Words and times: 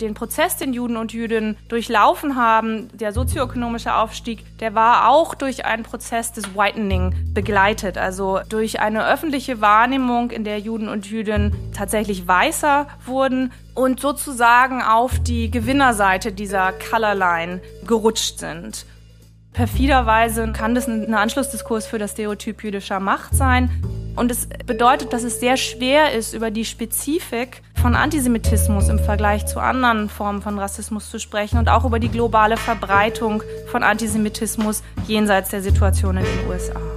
den 0.00 0.14
Prozess, 0.14 0.56
den 0.56 0.72
Juden 0.72 0.96
und 0.96 1.12
Jüdinnen 1.12 1.56
durchlaufen 1.68 2.36
haben, 2.36 2.88
der 2.96 3.12
sozioökonomische 3.12 3.94
Aufstieg, 3.94 4.44
der 4.58 4.74
war 4.74 5.08
auch 5.08 5.34
durch 5.34 5.64
einen 5.64 5.82
Prozess 5.82 6.32
des 6.32 6.54
Whitening 6.54 7.14
begleitet, 7.32 7.98
also 7.98 8.40
durch 8.48 8.80
eine 8.80 9.06
öffentliche 9.06 9.60
Wahrnehmung, 9.60 10.30
in 10.30 10.44
der 10.44 10.58
Juden 10.58 10.88
und 10.88 11.06
Jüdinnen 11.06 11.54
tatsächlich 11.74 12.26
weißer 12.26 12.86
wurden 13.04 13.52
und 13.74 14.00
sozusagen 14.00 14.82
auf 14.82 15.18
die 15.18 15.50
Gewinnerseite 15.50 16.32
dieser 16.32 16.72
Colorline 16.72 17.60
gerutscht 17.86 18.38
sind. 18.38 18.86
Perfiderweise 19.52 20.52
kann 20.52 20.74
das 20.74 20.86
ein 20.86 21.14
Anschlussdiskurs 21.14 21.86
für 21.86 21.98
das 21.98 22.12
Stereotyp 22.12 22.62
jüdischer 22.62 23.00
Macht 23.00 23.34
sein. 23.34 23.70
Und 24.16 24.30
es 24.30 24.48
bedeutet, 24.66 25.12
dass 25.12 25.22
es 25.22 25.40
sehr 25.40 25.56
schwer 25.56 26.12
ist, 26.12 26.32
über 26.32 26.50
die 26.50 26.64
Spezifik 26.64 27.62
von 27.80 27.94
Antisemitismus 27.94 28.88
im 28.88 28.98
Vergleich 28.98 29.46
zu 29.46 29.60
anderen 29.60 30.08
Formen 30.08 30.40
von 30.42 30.58
Rassismus 30.58 31.10
zu 31.10 31.20
sprechen 31.20 31.58
und 31.58 31.68
auch 31.68 31.84
über 31.84 31.98
die 31.98 32.08
globale 32.08 32.56
Verbreitung 32.56 33.42
von 33.70 33.82
Antisemitismus 33.82 34.82
jenseits 35.06 35.50
der 35.50 35.62
Situation 35.62 36.16
in 36.16 36.24
den 36.24 36.48
USA. 36.48 36.95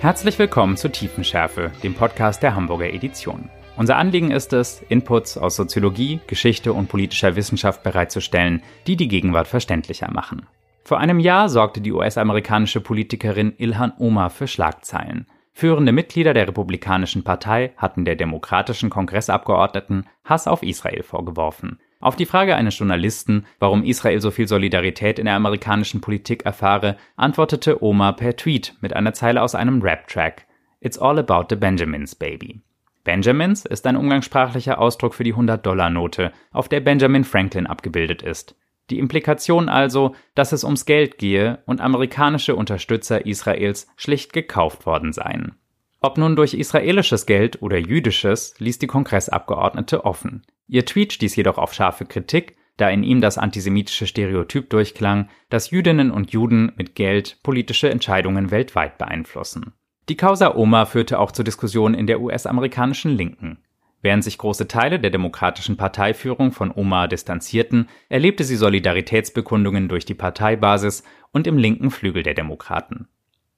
Herzlich 0.00 0.38
willkommen 0.38 0.78
zu 0.78 0.88
Tiefenschärfe, 0.88 1.72
dem 1.82 1.92
Podcast 1.92 2.42
der 2.42 2.54
Hamburger 2.54 2.90
Edition. 2.90 3.50
Unser 3.76 3.98
Anliegen 3.98 4.30
ist 4.30 4.54
es, 4.54 4.80
Inputs 4.88 5.36
aus 5.36 5.56
Soziologie, 5.56 6.20
Geschichte 6.26 6.72
und 6.72 6.88
politischer 6.88 7.36
Wissenschaft 7.36 7.82
bereitzustellen, 7.82 8.62
die 8.86 8.96
die 8.96 9.08
Gegenwart 9.08 9.46
verständlicher 9.46 10.10
machen. 10.10 10.46
Vor 10.84 11.00
einem 11.00 11.20
Jahr 11.20 11.50
sorgte 11.50 11.82
die 11.82 11.92
US-amerikanische 11.92 12.80
Politikerin 12.80 13.52
Ilhan 13.58 13.92
Omar 13.98 14.30
für 14.30 14.48
Schlagzeilen. 14.48 15.26
Führende 15.52 15.92
Mitglieder 15.92 16.32
der 16.32 16.48
Republikanischen 16.48 17.24
Partei 17.24 17.72
hatten 17.76 18.04
der 18.04 18.16
demokratischen 18.16 18.88
Kongressabgeordneten 18.88 20.06
Hass 20.24 20.46
auf 20.46 20.62
Israel 20.62 21.02
vorgeworfen. 21.02 21.78
Auf 22.00 22.16
die 22.16 22.24
Frage 22.24 22.56
eines 22.56 22.78
Journalisten, 22.78 23.44
warum 23.58 23.84
Israel 23.84 24.20
so 24.20 24.30
viel 24.30 24.48
Solidarität 24.48 25.18
in 25.18 25.26
der 25.26 25.34
amerikanischen 25.34 26.00
Politik 26.00 26.46
erfahre, 26.46 26.96
antwortete 27.16 27.82
Omar 27.82 28.16
per 28.16 28.36
Tweet 28.36 28.74
mit 28.80 28.94
einer 28.94 29.12
Zeile 29.12 29.42
aus 29.42 29.54
einem 29.54 29.82
Rap-Track. 29.82 30.46
It's 30.80 30.98
all 30.98 31.18
about 31.18 31.46
the 31.50 31.56
Benjamins, 31.56 32.14
baby. 32.14 32.62
Benjamins 33.04 33.66
ist 33.66 33.86
ein 33.86 33.96
umgangssprachlicher 33.96 34.78
Ausdruck 34.78 35.14
für 35.14 35.24
die 35.24 35.34
100-Dollar-Note, 35.34 36.32
auf 36.52 36.68
der 36.68 36.80
Benjamin 36.80 37.24
Franklin 37.24 37.66
abgebildet 37.66 38.22
ist. 38.22 38.54
Die 38.90 38.98
Implikation 38.98 39.68
also, 39.68 40.14
dass 40.34 40.52
es 40.52 40.64
ums 40.64 40.84
Geld 40.84 41.18
gehe 41.18 41.60
und 41.66 41.80
amerikanische 41.80 42.56
Unterstützer 42.56 43.24
Israels 43.24 43.86
schlicht 43.96 44.32
gekauft 44.32 44.84
worden 44.84 45.12
seien. 45.12 45.54
Ob 46.00 46.18
nun 46.18 46.34
durch 46.34 46.54
israelisches 46.54 47.26
Geld 47.26 47.62
oder 47.62 47.78
jüdisches, 47.78 48.54
ließ 48.58 48.78
die 48.78 48.86
Kongressabgeordnete 48.86 50.04
offen. 50.04 50.42
Ihr 50.66 50.86
Tweet 50.86 51.12
stieß 51.12 51.36
jedoch 51.36 51.58
auf 51.58 51.74
scharfe 51.74 52.04
Kritik, 52.04 52.56
da 52.78 52.88
in 52.88 53.02
ihm 53.02 53.20
das 53.20 53.38
antisemitische 53.38 54.06
Stereotyp 54.06 54.70
durchklang, 54.70 55.28
dass 55.50 55.70
Jüdinnen 55.70 56.10
und 56.10 56.32
Juden 56.32 56.72
mit 56.76 56.94
Geld 56.94 57.38
politische 57.42 57.90
Entscheidungen 57.90 58.50
weltweit 58.50 58.96
beeinflussen. 58.96 59.74
Die 60.08 60.16
Causa 60.16 60.54
Oma 60.56 60.86
führte 60.86 61.18
auch 61.18 61.30
zu 61.30 61.42
Diskussionen 61.42 61.94
in 61.94 62.06
der 62.06 62.20
US-amerikanischen 62.20 63.14
Linken. 63.14 63.58
Während 64.02 64.24
sich 64.24 64.38
große 64.38 64.66
Teile 64.66 64.98
der 64.98 65.10
demokratischen 65.10 65.76
Parteiführung 65.76 66.52
von 66.52 66.72
Oma 66.74 67.06
distanzierten, 67.06 67.88
erlebte 68.08 68.44
sie 68.44 68.56
Solidaritätsbekundungen 68.56 69.88
durch 69.88 70.04
die 70.04 70.14
Parteibasis 70.14 71.02
und 71.32 71.46
im 71.46 71.58
linken 71.58 71.90
Flügel 71.90 72.22
der 72.22 72.34
Demokraten. 72.34 73.08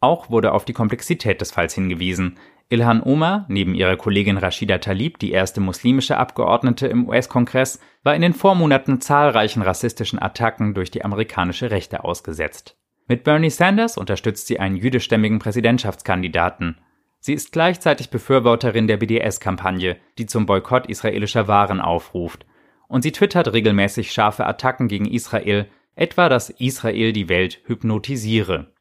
Auch 0.00 0.30
wurde 0.30 0.52
auf 0.52 0.64
die 0.64 0.72
Komplexität 0.72 1.40
des 1.40 1.52
Falls 1.52 1.74
hingewiesen, 1.74 2.36
Ilhan 2.72 3.02
Omar, 3.02 3.44
neben 3.48 3.74
ihrer 3.74 3.96
Kollegin 3.96 4.38
Rashida 4.38 4.78
Talib 4.78 5.18
die 5.18 5.30
erste 5.30 5.60
muslimische 5.60 6.16
Abgeordnete 6.16 6.86
im 6.86 7.06
US-Kongress, 7.06 7.78
war 8.02 8.14
in 8.14 8.22
den 8.22 8.32
Vormonaten 8.32 9.00
zahlreichen 9.00 9.60
rassistischen 9.60 10.20
Attacken 10.20 10.72
durch 10.72 10.90
die 10.90 11.04
amerikanische 11.04 11.70
Rechte 11.70 12.02
ausgesetzt. 12.02 12.78
Mit 13.06 13.24
Bernie 13.24 13.50
Sanders 13.50 13.98
unterstützt 13.98 14.46
sie 14.46 14.58
einen 14.58 14.76
jüdischstämmigen 14.76 15.38
Präsidentschaftskandidaten. 15.38 16.78
Sie 17.24 17.34
ist 17.34 17.52
gleichzeitig 17.52 18.10
Befürworterin 18.10 18.88
der 18.88 18.96
BDS-Kampagne, 18.96 19.96
die 20.18 20.26
zum 20.26 20.44
Boykott 20.44 20.86
israelischer 20.86 21.46
Waren 21.46 21.80
aufruft. 21.80 22.44
Und 22.88 23.02
sie 23.02 23.12
twittert 23.12 23.52
regelmäßig 23.52 24.10
scharfe 24.10 24.44
Attacken 24.44 24.88
gegen 24.88 25.06
Israel, 25.06 25.68
etwa 25.94 26.28
dass 26.28 26.50
Israel 26.50 27.12
die 27.12 27.28
Welt 27.28 27.60
hypnotisiere. 27.66 28.72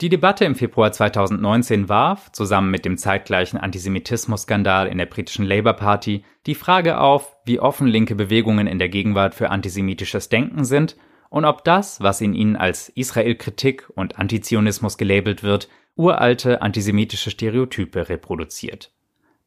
Die 0.00 0.08
Debatte 0.08 0.46
im 0.46 0.54
Februar 0.54 0.92
2019 0.92 1.90
warf, 1.90 2.32
zusammen 2.32 2.70
mit 2.70 2.86
dem 2.86 2.96
zeitgleichen 2.96 3.60
Antisemitismus-Skandal 3.60 4.86
in 4.86 4.96
der 4.96 5.04
britischen 5.04 5.44
Labour 5.44 5.74
Party, 5.74 6.24
die 6.46 6.54
Frage 6.54 6.98
auf, 6.98 7.36
wie 7.44 7.60
offen 7.60 7.86
linke 7.86 8.14
Bewegungen 8.14 8.66
in 8.66 8.78
der 8.78 8.88
Gegenwart 8.88 9.34
für 9.34 9.50
antisemitisches 9.50 10.30
Denken 10.30 10.64
sind 10.64 10.96
und 11.28 11.44
ob 11.44 11.64
das, 11.64 12.00
was 12.00 12.22
in 12.22 12.32
ihnen 12.32 12.56
als 12.56 12.88
Israel-Kritik 12.88 13.90
und 13.94 14.18
Antizionismus 14.18 14.96
gelabelt 14.96 15.42
wird, 15.42 15.68
uralte 15.96 16.62
antisemitische 16.62 17.30
Stereotype 17.30 18.08
reproduziert. 18.08 18.92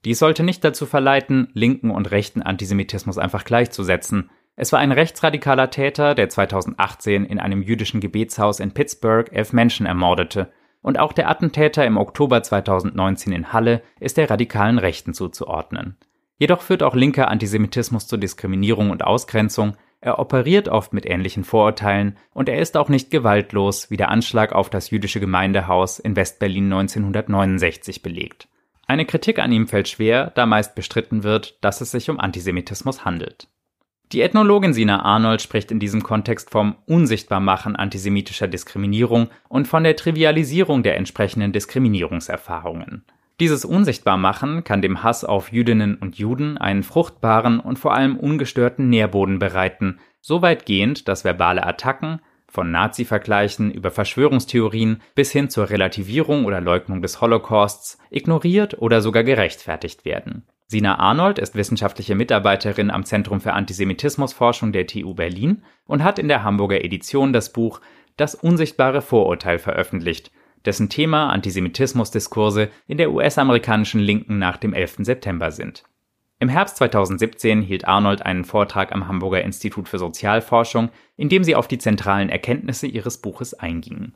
Dies 0.06 0.20
sollte 0.20 0.44
nicht 0.44 0.64
dazu 0.64 0.86
verleiten, 0.86 1.50
linken 1.54 1.92
und 1.92 2.12
rechten 2.12 2.42
Antisemitismus 2.42 3.18
einfach 3.18 3.44
gleichzusetzen, 3.44 4.30
es 4.60 4.72
war 4.72 4.80
ein 4.80 4.92
rechtsradikaler 4.92 5.70
Täter, 5.70 6.16
der 6.16 6.30
2018 6.30 7.26
in 7.26 7.40
einem 7.40 7.62
jüdischen 7.62 8.02
Gebetshaus 8.02 8.60
in 8.60 8.72
Pittsburgh 8.72 9.32
elf 9.32 9.54
Menschen 9.54 9.86
ermordete, 9.86 10.52
und 10.82 10.98
auch 10.98 11.14
der 11.14 11.30
Attentäter 11.30 11.86
im 11.86 11.98
Oktober 11.98 12.42
2019 12.42 13.34
in 13.34 13.54
Halle 13.54 13.84
ist 14.00 14.18
der 14.18 14.30
radikalen 14.30 14.80
Rechten 14.80 15.14
zuzuordnen. 15.14 15.98
Jedoch 16.40 16.62
führt 16.62 16.82
auch 16.82 16.96
linker 16.96 17.28
Antisemitismus 17.28 18.08
zu 18.08 18.18
Diskriminierung 18.18 18.90
und 18.90 19.04
Ausgrenzung, 19.04 19.76
er 20.00 20.20
operiert 20.20 20.70
oft 20.70 20.94
mit 20.94 21.06
ähnlichen 21.06 21.44
Vorurteilen 21.44 22.18
und 22.34 22.50
er 22.50 22.60
ist 22.60 22.78
auch 22.78 22.90
nicht 22.90 23.10
gewaltlos, 23.10 23.90
wie 23.90 23.98
der 23.98 24.10
Anschlag 24.10 24.54
auf 24.54 24.70
das 24.70 24.92
jüdische 24.92 25.20
Gemeindehaus 25.20 26.00
in 26.00 26.16
Westberlin 26.16 26.66
1969 26.66 28.04
belegt. 28.04 28.48
Eine 28.86 29.06
Kritik 29.06 29.40
an 29.40 29.52
ihm 29.52 29.68
fällt 29.68 29.88
schwer, 29.90 30.32
da 30.36 30.46
meist 30.46 30.76
bestritten 30.76 31.24
wird, 31.24 31.58
dass 31.64 31.82
es 31.82 31.92
sich 31.92 32.10
um 32.10 32.20
Antisemitismus 32.20 33.06
handelt. 33.06 33.50
Die 34.14 34.22
Ethnologin 34.22 34.74
Sina 34.74 35.04
Arnold 35.04 35.42
spricht 35.42 35.72
in 35.72 35.82
diesem 35.82 36.02
Kontext 36.02 36.50
vom 36.52 36.78
Unsichtbarmachen 36.86 37.76
antisemitischer 37.76 38.48
Diskriminierung 38.48 39.30
und 39.50 39.68
von 39.68 39.84
der 39.84 39.98
Trivialisierung 39.98 40.84
der 40.84 40.96
entsprechenden 40.96 41.52
Diskriminierungserfahrungen. 41.52 43.04
Dieses 43.40 43.66
Unsichtbarmachen 43.66 44.64
kann 44.64 44.82
dem 44.82 45.04
Hass 45.04 45.24
auf 45.24 45.52
Jüdinnen 45.52 45.96
und 45.96 46.18
Juden 46.18 46.58
einen 46.58 46.82
fruchtbaren 46.82 47.60
und 47.60 47.78
vor 47.78 47.94
allem 47.94 48.18
ungestörten 48.18 48.90
Nährboden 48.90 49.38
bereiten, 49.38 50.00
so 50.22 50.42
weitgehend, 50.42 51.08
dass 51.08 51.24
verbale 51.24 51.64
Attacken, 51.64 52.20
von 52.50 52.72
Nazi-Vergleichen 52.72 53.72
über 53.72 53.92
Verschwörungstheorien 53.92 55.02
bis 55.14 55.32
hin 55.32 55.50
zur 55.50 55.70
Relativierung 55.70 56.46
oder 56.46 56.62
Leugnung 56.62 57.02
des 57.02 57.22
Holocausts, 57.22 58.00
ignoriert 58.10 58.82
oder 58.82 59.02
sogar 59.02 59.24
gerechtfertigt 59.24 60.06
werden. 60.06 60.48
Sina 60.66 60.98
Arnold 60.98 61.40
ist 61.40 61.56
wissenschaftliche 61.56 62.16
Mitarbeiterin 62.16 62.90
am 62.90 63.06
Zentrum 63.06 63.40
für 63.42 63.54
Antisemitismusforschung 63.54 64.72
der 64.72 64.88
TU 64.88 65.14
Berlin 65.14 65.64
und 65.86 66.04
hat 66.04 66.20
in 66.20 66.28
der 66.28 66.44
Hamburger 66.44 66.84
Edition 66.84 67.34
das 67.34 67.54
Buch 67.54 67.82
Das 68.16 68.34
unsichtbare 68.34 69.02
Vorurteil 69.02 69.60
veröffentlicht, 69.60 70.32
dessen 70.68 70.90
Thema 70.90 71.32
Antisemitismusdiskurse 71.32 72.70
in 72.88 73.00
der 73.00 73.12
US-amerikanischen 73.12 74.00
Linken 74.00 74.38
nach 74.38 74.58
dem 74.58 74.74
11. 74.74 74.98
September 75.00 75.52
sind. 75.52 75.84
Im 76.40 76.50
Herbst 76.50 76.78
2017 76.78 77.64
hielt 77.64 77.88
Arnold 77.88 78.22
einen 78.22 78.46
Vortrag 78.46 78.92
am 78.92 79.08
Hamburger 79.08 79.42
Institut 79.42 79.90
für 79.90 79.98
Sozialforschung, 79.98 80.90
in 81.16 81.30
dem 81.30 81.44
sie 81.44 81.56
auf 81.56 81.68
die 81.68 81.80
zentralen 81.80 82.30
Erkenntnisse 82.30 82.86
ihres 82.86 83.18
Buches 83.18 83.56
einging 83.56 84.14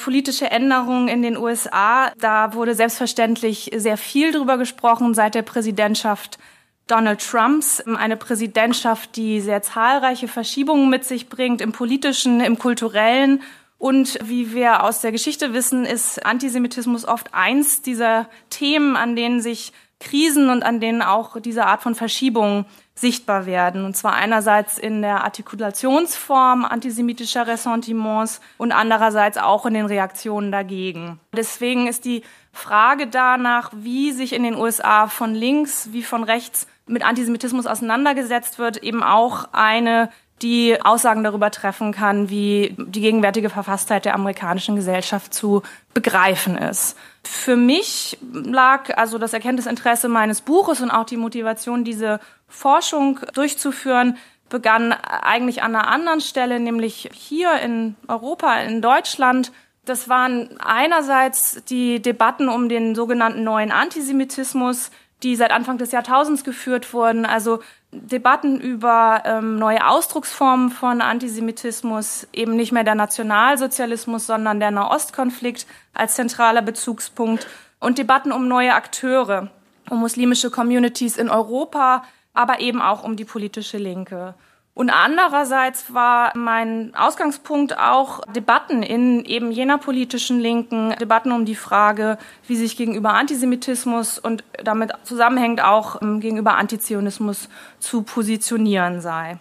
politische 0.00 0.50
Änderungen 0.50 1.08
in 1.08 1.22
den 1.22 1.36
USA. 1.36 2.12
Da 2.18 2.54
wurde 2.54 2.74
selbstverständlich 2.74 3.70
sehr 3.76 3.96
viel 3.96 4.32
drüber 4.32 4.58
gesprochen 4.58 5.14
seit 5.14 5.34
der 5.34 5.42
Präsidentschaft 5.42 6.38
Donald 6.86 7.20
Trumps. 7.20 7.80
Eine 7.80 8.16
Präsidentschaft, 8.16 9.16
die 9.16 9.40
sehr 9.40 9.62
zahlreiche 9.62 10.28
Verschiebungen 10.28 10.90
mit 10.90 11.04
sich 11.04 11.28
bringt 11.28 11.60
im 11.60 11.72
politischen, 11.72 12.40
im 12.40 12.58
kulturellen. 12.58 13.42
Und 13.80 14.18
wie 14.22 14.52
wir 14.52 14.82
aus 14.84 15.00
der 15.00 15.10
Geschichte 15.10 15.54
wissen, 15.54 15.86
ist 15.86 16.26
Antisemitismus 16.26 17.06
oft 17.06 17.32
eins 17.32 17.80
dieser 17.80 18.28
Themen, 18.50 18.94
an 18.94 19.16
denen 19.16 19.40
sich 19.40 19.72
Krisen 20.00 20.50
und 20.50 20.62
an 20.62 20.80
denen 20.80 21.00
auch 21.00 21.40
diese 21.40 21.64
Art 21.64 21.82
von 21.82 21.94
Verschiebungen 21.94 22.66
sichtbar 22.94 23.46
werden. 23.46 23.86
Und 23.86 23.96
zwar 23.96 24.12
einerseits 24.12 24.76
in 24.76 25.00
der 25.00 25.24
Artikulationsform 25.24 26.66
antisemitischer 26.66 27.46
Ressentiments 27.46 28.42
und 28.58 28.72
andererseits 28.72 29.38
auch 29.38 29.64
in 29.64 29.72
den 29.72 29.86
Reaktionen 29.86 30.52
dagegen. 30.52 31.18
Deswegen 31.34 31.86
ist 31.86 32.04
die 32.04 32.22
Frage 32.52 33.06
danach, 33.06 33.70
wie 33.74 34.12
sich 34.12 34.34
in 34.34 34.42
den 34.42 34.56
USA 34.56 35.08
von 35.08 35.34
links 35.34 35.88
wie 35.92 36.02
von 36.02 36.22
rechts 36.22 36.66
mit 36.86 37.02
Antisemitismus 37.02 37.66
auseinandergesetzt 37.66 38.58
wird, 38.58 38.82
eben 38.82 39.02
auch 39.02 39.48
eine, 39.52 40.10
die 40.42 40.80
Aussagen 40.82 41.22
darüber 41.22 41.50
treffen 41.50 41.92
kann, 41.92 42.30
wie 42.30 42.74
die 42.78 43.00
gegenwärtige 43.00 43.50
Verfasstheit 43.50 44.04
der 44.04 44.14
amerikanischen 44.14 44.76
Gesellschaft 44.76 45.34
zu 45.34 45.62
begreifen 45.92 46.56
ist. 46.56 46.96
Für 47.24 47.56
mich 47.56 48.18
lag 48.32 48.96
also 48.96 49.18
das 49.18 49.32
Erkenntnisinteresse 49.32 50.08
meines 50.08 50.40
Buches 50.40 50.80
und 50.80 50.90
auch 50.90 51.04
die 51.04 51.18
Motivation, 51.18 51.84
diese 51.84 52.20
Forschung 52.48 53.20
durchzuführen, 53.34 54.16
begann 54.48 54.92
eigentlich 54.92 55.62
an 55.62 55.76
einer 55.76 55.88
anderen 55.88 56.20
Stelle, 56.20 56.58
nämlich 56.58 57.08
hier 57.12 57.52
in 57.60 57.94
Europa, 58.08 58.56
in 58.60 58.82
Deutschland. 58.82 59.52
Das 59.84 60.08
waren 60.08 60.58
einerseits 60.60 61.62
die 61.64 62.02
Debatten 62.02 62.48
um 62.48 62.68
den 62.68 62.94
sogenannten 62.94 63.44
neuen 63.44 63.72
Antisemitismus, 63.72 64.90
die 65.22 65.36
seit 65.36 65.50
Anfang 65.50 65.78
des 65.78 65.92
Jahrtausends 65.92 66.44
geführt 66.44 66.92
wurden. 66.92 67.26
Also 67.26 67.60
Debatten 67.92 68.60
über 68.60 69.22
ähm, 69.24 69.56
neue 69.56 69.86
Ausdrucksformen 69.86 70.70
von 70.70 71.00
Antisemitismus, 71.00 72.26
eben 72.32 72.56
nicht 72.56 72.72
mehr 72.72 72.84
der 72.84 72.94
Nationalsozialismus, 72.94 74.26
sondern 74.26 74.60
der 74.60 74.70
Nahostkonflikt 74.70 75.66
als 75.92 76.14
zentraler 76.14 76.62
Bezugspunkt 76.62 77.46
und 77.80 77.98
Debatten 77.98 78.32
um 78.32 78.48
neue 78.48 78.74
Akteure, 78.74 79.50
um 79.88 80.00
muslimische 80.00 80.50
Communities 80.50 81.16
in 81.16 81.28
Europa, 81.28 82.04
aber 82.32 82.60
eben 82.60 82.80
auch 82.80 83.02
um 83.02 83.16
die 83.16 83.24
politische 83.24 83.78
Linke. 83.78 84.34
Und 84.80 84.88
andererseits 84.88 85.92
war 85.92 86.34
mein 86.34 86.94
Ausgangspunkt 86.94 87.78
auch 87.78 88.22
Debatten 88.34 88.82
in 88.82 89.26
eben 89.26 89.52
jener 89.52 89.76
politischen 89.76 90.40
Linken, 90.40 90.94
Debatten 90.98 91.32
um 91.32 91.44
die 91.44 91.54
Frage, 91.54 92.16
wie 92.46 92.56
sich 92.56 92.78
gegenüber 92.78 93.12
Antisemitismus 93.12 94.18
und 94.18 94.42
damit 94.64 94.92
zusammenhängt 95.02 95.62
auch 95.62 96.00
ähm, 96.00 96.20
gegenüber 96.20 96.56
Antizionismus 96.56 97.50
zu 97.78 98.04
positionieren 98.04 99.02
sei. 99.02 99.38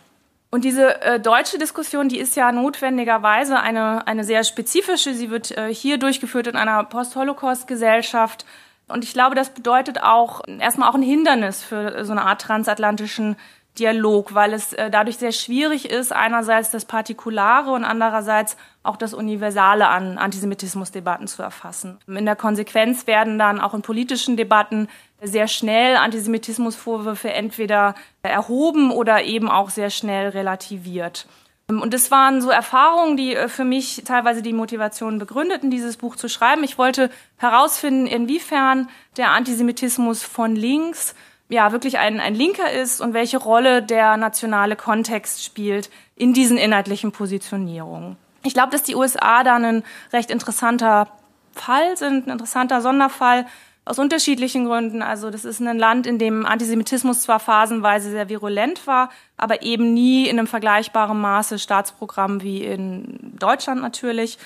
Und 0.52 0.66
diese 0.66 1.02
äh, 1.04 1.22
deutsche 1.22 1.58
Diskussion, 1.58 2.10
die 2.10 2.20
ist 2.20 2.36
ja 2.36 2.52
notwendigerweise 2.52 3.62
eine, 3.62 4.06
eine 4.08 4.26
sehr 4.26 4.44
spezifische. 4.44 5.14
Sie 5.14 5.30
wird 5.30 5.58
äh, 5.58 5.74
hier 5.74 5.98
durchgeführt 5.98 6.48
in 6.48 6.58
einer 6.58 6.84
Post-Holocaust-Gesellschaft. 6.84 8.46
Und 8.90 9.06
ich 9.06 9.14
glaube, 9.14 9.36
das 9.36 9.52
bedeutet 9.52 10.04
auch 10.04 10.42
erstmal 10.60 10.90
auch 10.90 10.96
ein 10.96 11.02
Hindernis 11.02 11.64
für 11.64 12.04
so 12.04 12.12
eine 12.12 12.24
Art 12.26 12.42
transatlantischen 12.42 13.38
Dialog, 13.78 14.34
weil 14.34 14.54
es 14.54 14.74
äh, 14.74 14.90
dadurch 14.90 15.18
sehr 15.18 15.32
schwierig 15.32 15.90
ist, 15.90 16.12
einerseits 16.12 16.72
das 16.72 16.86
Partikulare 16.86 17.72
und 17.72 17.84
andererseits 17.84 18.58
auch 18.84 18.98
das 18.98 19.14
Universale 19.14 19.88
an 19.88 20.18
Antisemitismusdebatten 20.18 21.28
zu 21.28 21.44
erfassen. 21.44 22.00
In 22.08 22.26
der 22.26 22.36
Konsequenz 22.36 23.08
werden 23.08 23.38
dann 23.38 23.62
auch 23.62 23.74
in 23.74 23.82
politischen 23.82 24.38
Debatten 24.38 24.88
sehr 25.22 25.48
schnell 25.48 25.96
Antisemitismusvorwürfe 25.98 27.32
entweder 27.32 27.96
erhoben 28.22 28.92
oder 28.92 29.24
eben 29.24 29.50
auch 29.50 29.70
sehr 29.70 29.90
schnell 29.90 30.30
relativiert. 30.30 31.28
Und 31.70 31.94
das 31.94 32.10
waren 32.10 32.42
so 32.42 32.50
Erfahrungen, 32.50 33.16
die 33.16 33.36
äh, 33.36 33.48
für 33.48 33.64
mich 33.64 34.02
teilweise 34.04 34.42
die 34.42 34.54
Motivation 34.54 35.20
begründeten, 35.20 35.70
dieses 35.70 35.98
Buch 35.98 36.16
zu 36.16 36.28
schreiben. 36.28 36.64
Ich 36.64 36.80
wollte 36.80 37.12
herausfinden, 37.38 38.08
inwiefern 38.08 38.90
der 39.18 39.32
Antisemitismus 39.32 40.24
von 40.24 40.56
links 40.56 41.14
ja 41.50 41.72
wirklich 41.72 41.98
ein, 41.98 42.20
ein 42.20 42.36
Linker 42.36 42.72
ist 42.72 43.02
und 43.02 43.14
welche 43.14 43.38
Rolle 43.38 43.82
der 43.82 44.18
nationale 44.18 44.76
Kontext 44.76 45.44
spielt 45.44 45.90
in 46.16 46.34
diesen 46.34 46.58
inhaltlichen 46.58 47.12
Positionierungen. 47.12 48.18
Ich 48.44 48.54
glaube, 48.54 48.72
dass 48.72 48.84
die 48.84 48.96
USA 48.96 49.44
da 49.44 49.56
ein 49.56 49.84
recht 50.14 50.32
interessanter 50.32 51.08
Fall 51.54 51.98
sind, 51.98 52.28
ein 52.28 52.32
interessanter 52.32 52.82
Sonderfall 52.82 53.46
aus 53.84 53.98
unterschiedlichen 53.98 54.66
Gründen. 54.66 55.02
Also 55.02 55.32
das 55.32 55.44
ist 55.44 55.60
ein 55.60 55.78
Land, 55.78 56.06
in 56.06 56.20
dem 56.20 56.46
Antisemitismus 56.46 57.22
zwar 57.22 57.40
phasenweise 57.40 58.12
sehr 58.12 58.30
virulent 58.30 58.86
war, 58.86 59.10
aber 59.36 59.64
eben 59.64 59.94
nie 59.94 60.28
in 60.28 60.38
einem 60.38 60.48
vergleichbaren 60.48 61.20
Maße 61.20 61.58
Staatsprogramm 61.58 62.44
wie 62.44 62.64
in 62.64 63.34
Deutschland 63.40 63.82
natürlich. 63.82 64.38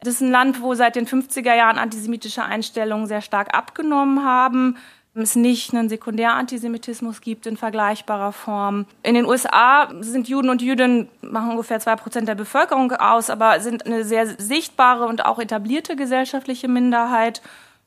Das 0.00 0.14
ist 0.14 0.20
ein 0.20 0.30
Land, 0.30 0.62
wo 0.62 0.74
seit 0.74 0.94
den 0.94 1.06
50er 1.06 1.54
Jahren 1.54 1.78
antisemitische 1.78 2.44
Einstellungen 2.44 3.06
sehr 3.06 3.22
stark 3.22 3.54
abgenommen 3.56 4.24
haben 4.24 4.76
es 5.14 5.36
nicht 5.36 5.74
einen 5.74 5.88
Sekundärantisemitismus 5.88 7.20
gibt 7.20 7.46
in 7.46 7.56
vergleichbarer 7.56 8.32
Form. 8.32 8.86
In 9.02 9.14
den 9.14 9.26
USA 9.26 9.90
sind 10.00 10.28
Juden 10.28 10.48
und 10.48 10.62
Jüdinnen, 10.62 11.08
machen 11.20 11.50
ungefähr 11.50 11.80
zwei 11.80 11.96
Prozent 11.96 12.28
der 12.28 12.34
Bevölkerung 12.34 12.92
aus, 12.92 13.28
aber 13.28 13.60
sind 13.60 13.84
eine 13.84 14.04
sehr 14.04 14.26
sichtbare 14.26 15.06
und 15.06 15.24
auch 15.24 15.38
etablierte 15.38 15.96
gesellschaftliche 15.96 16.68
Minderheit 16.68 17.42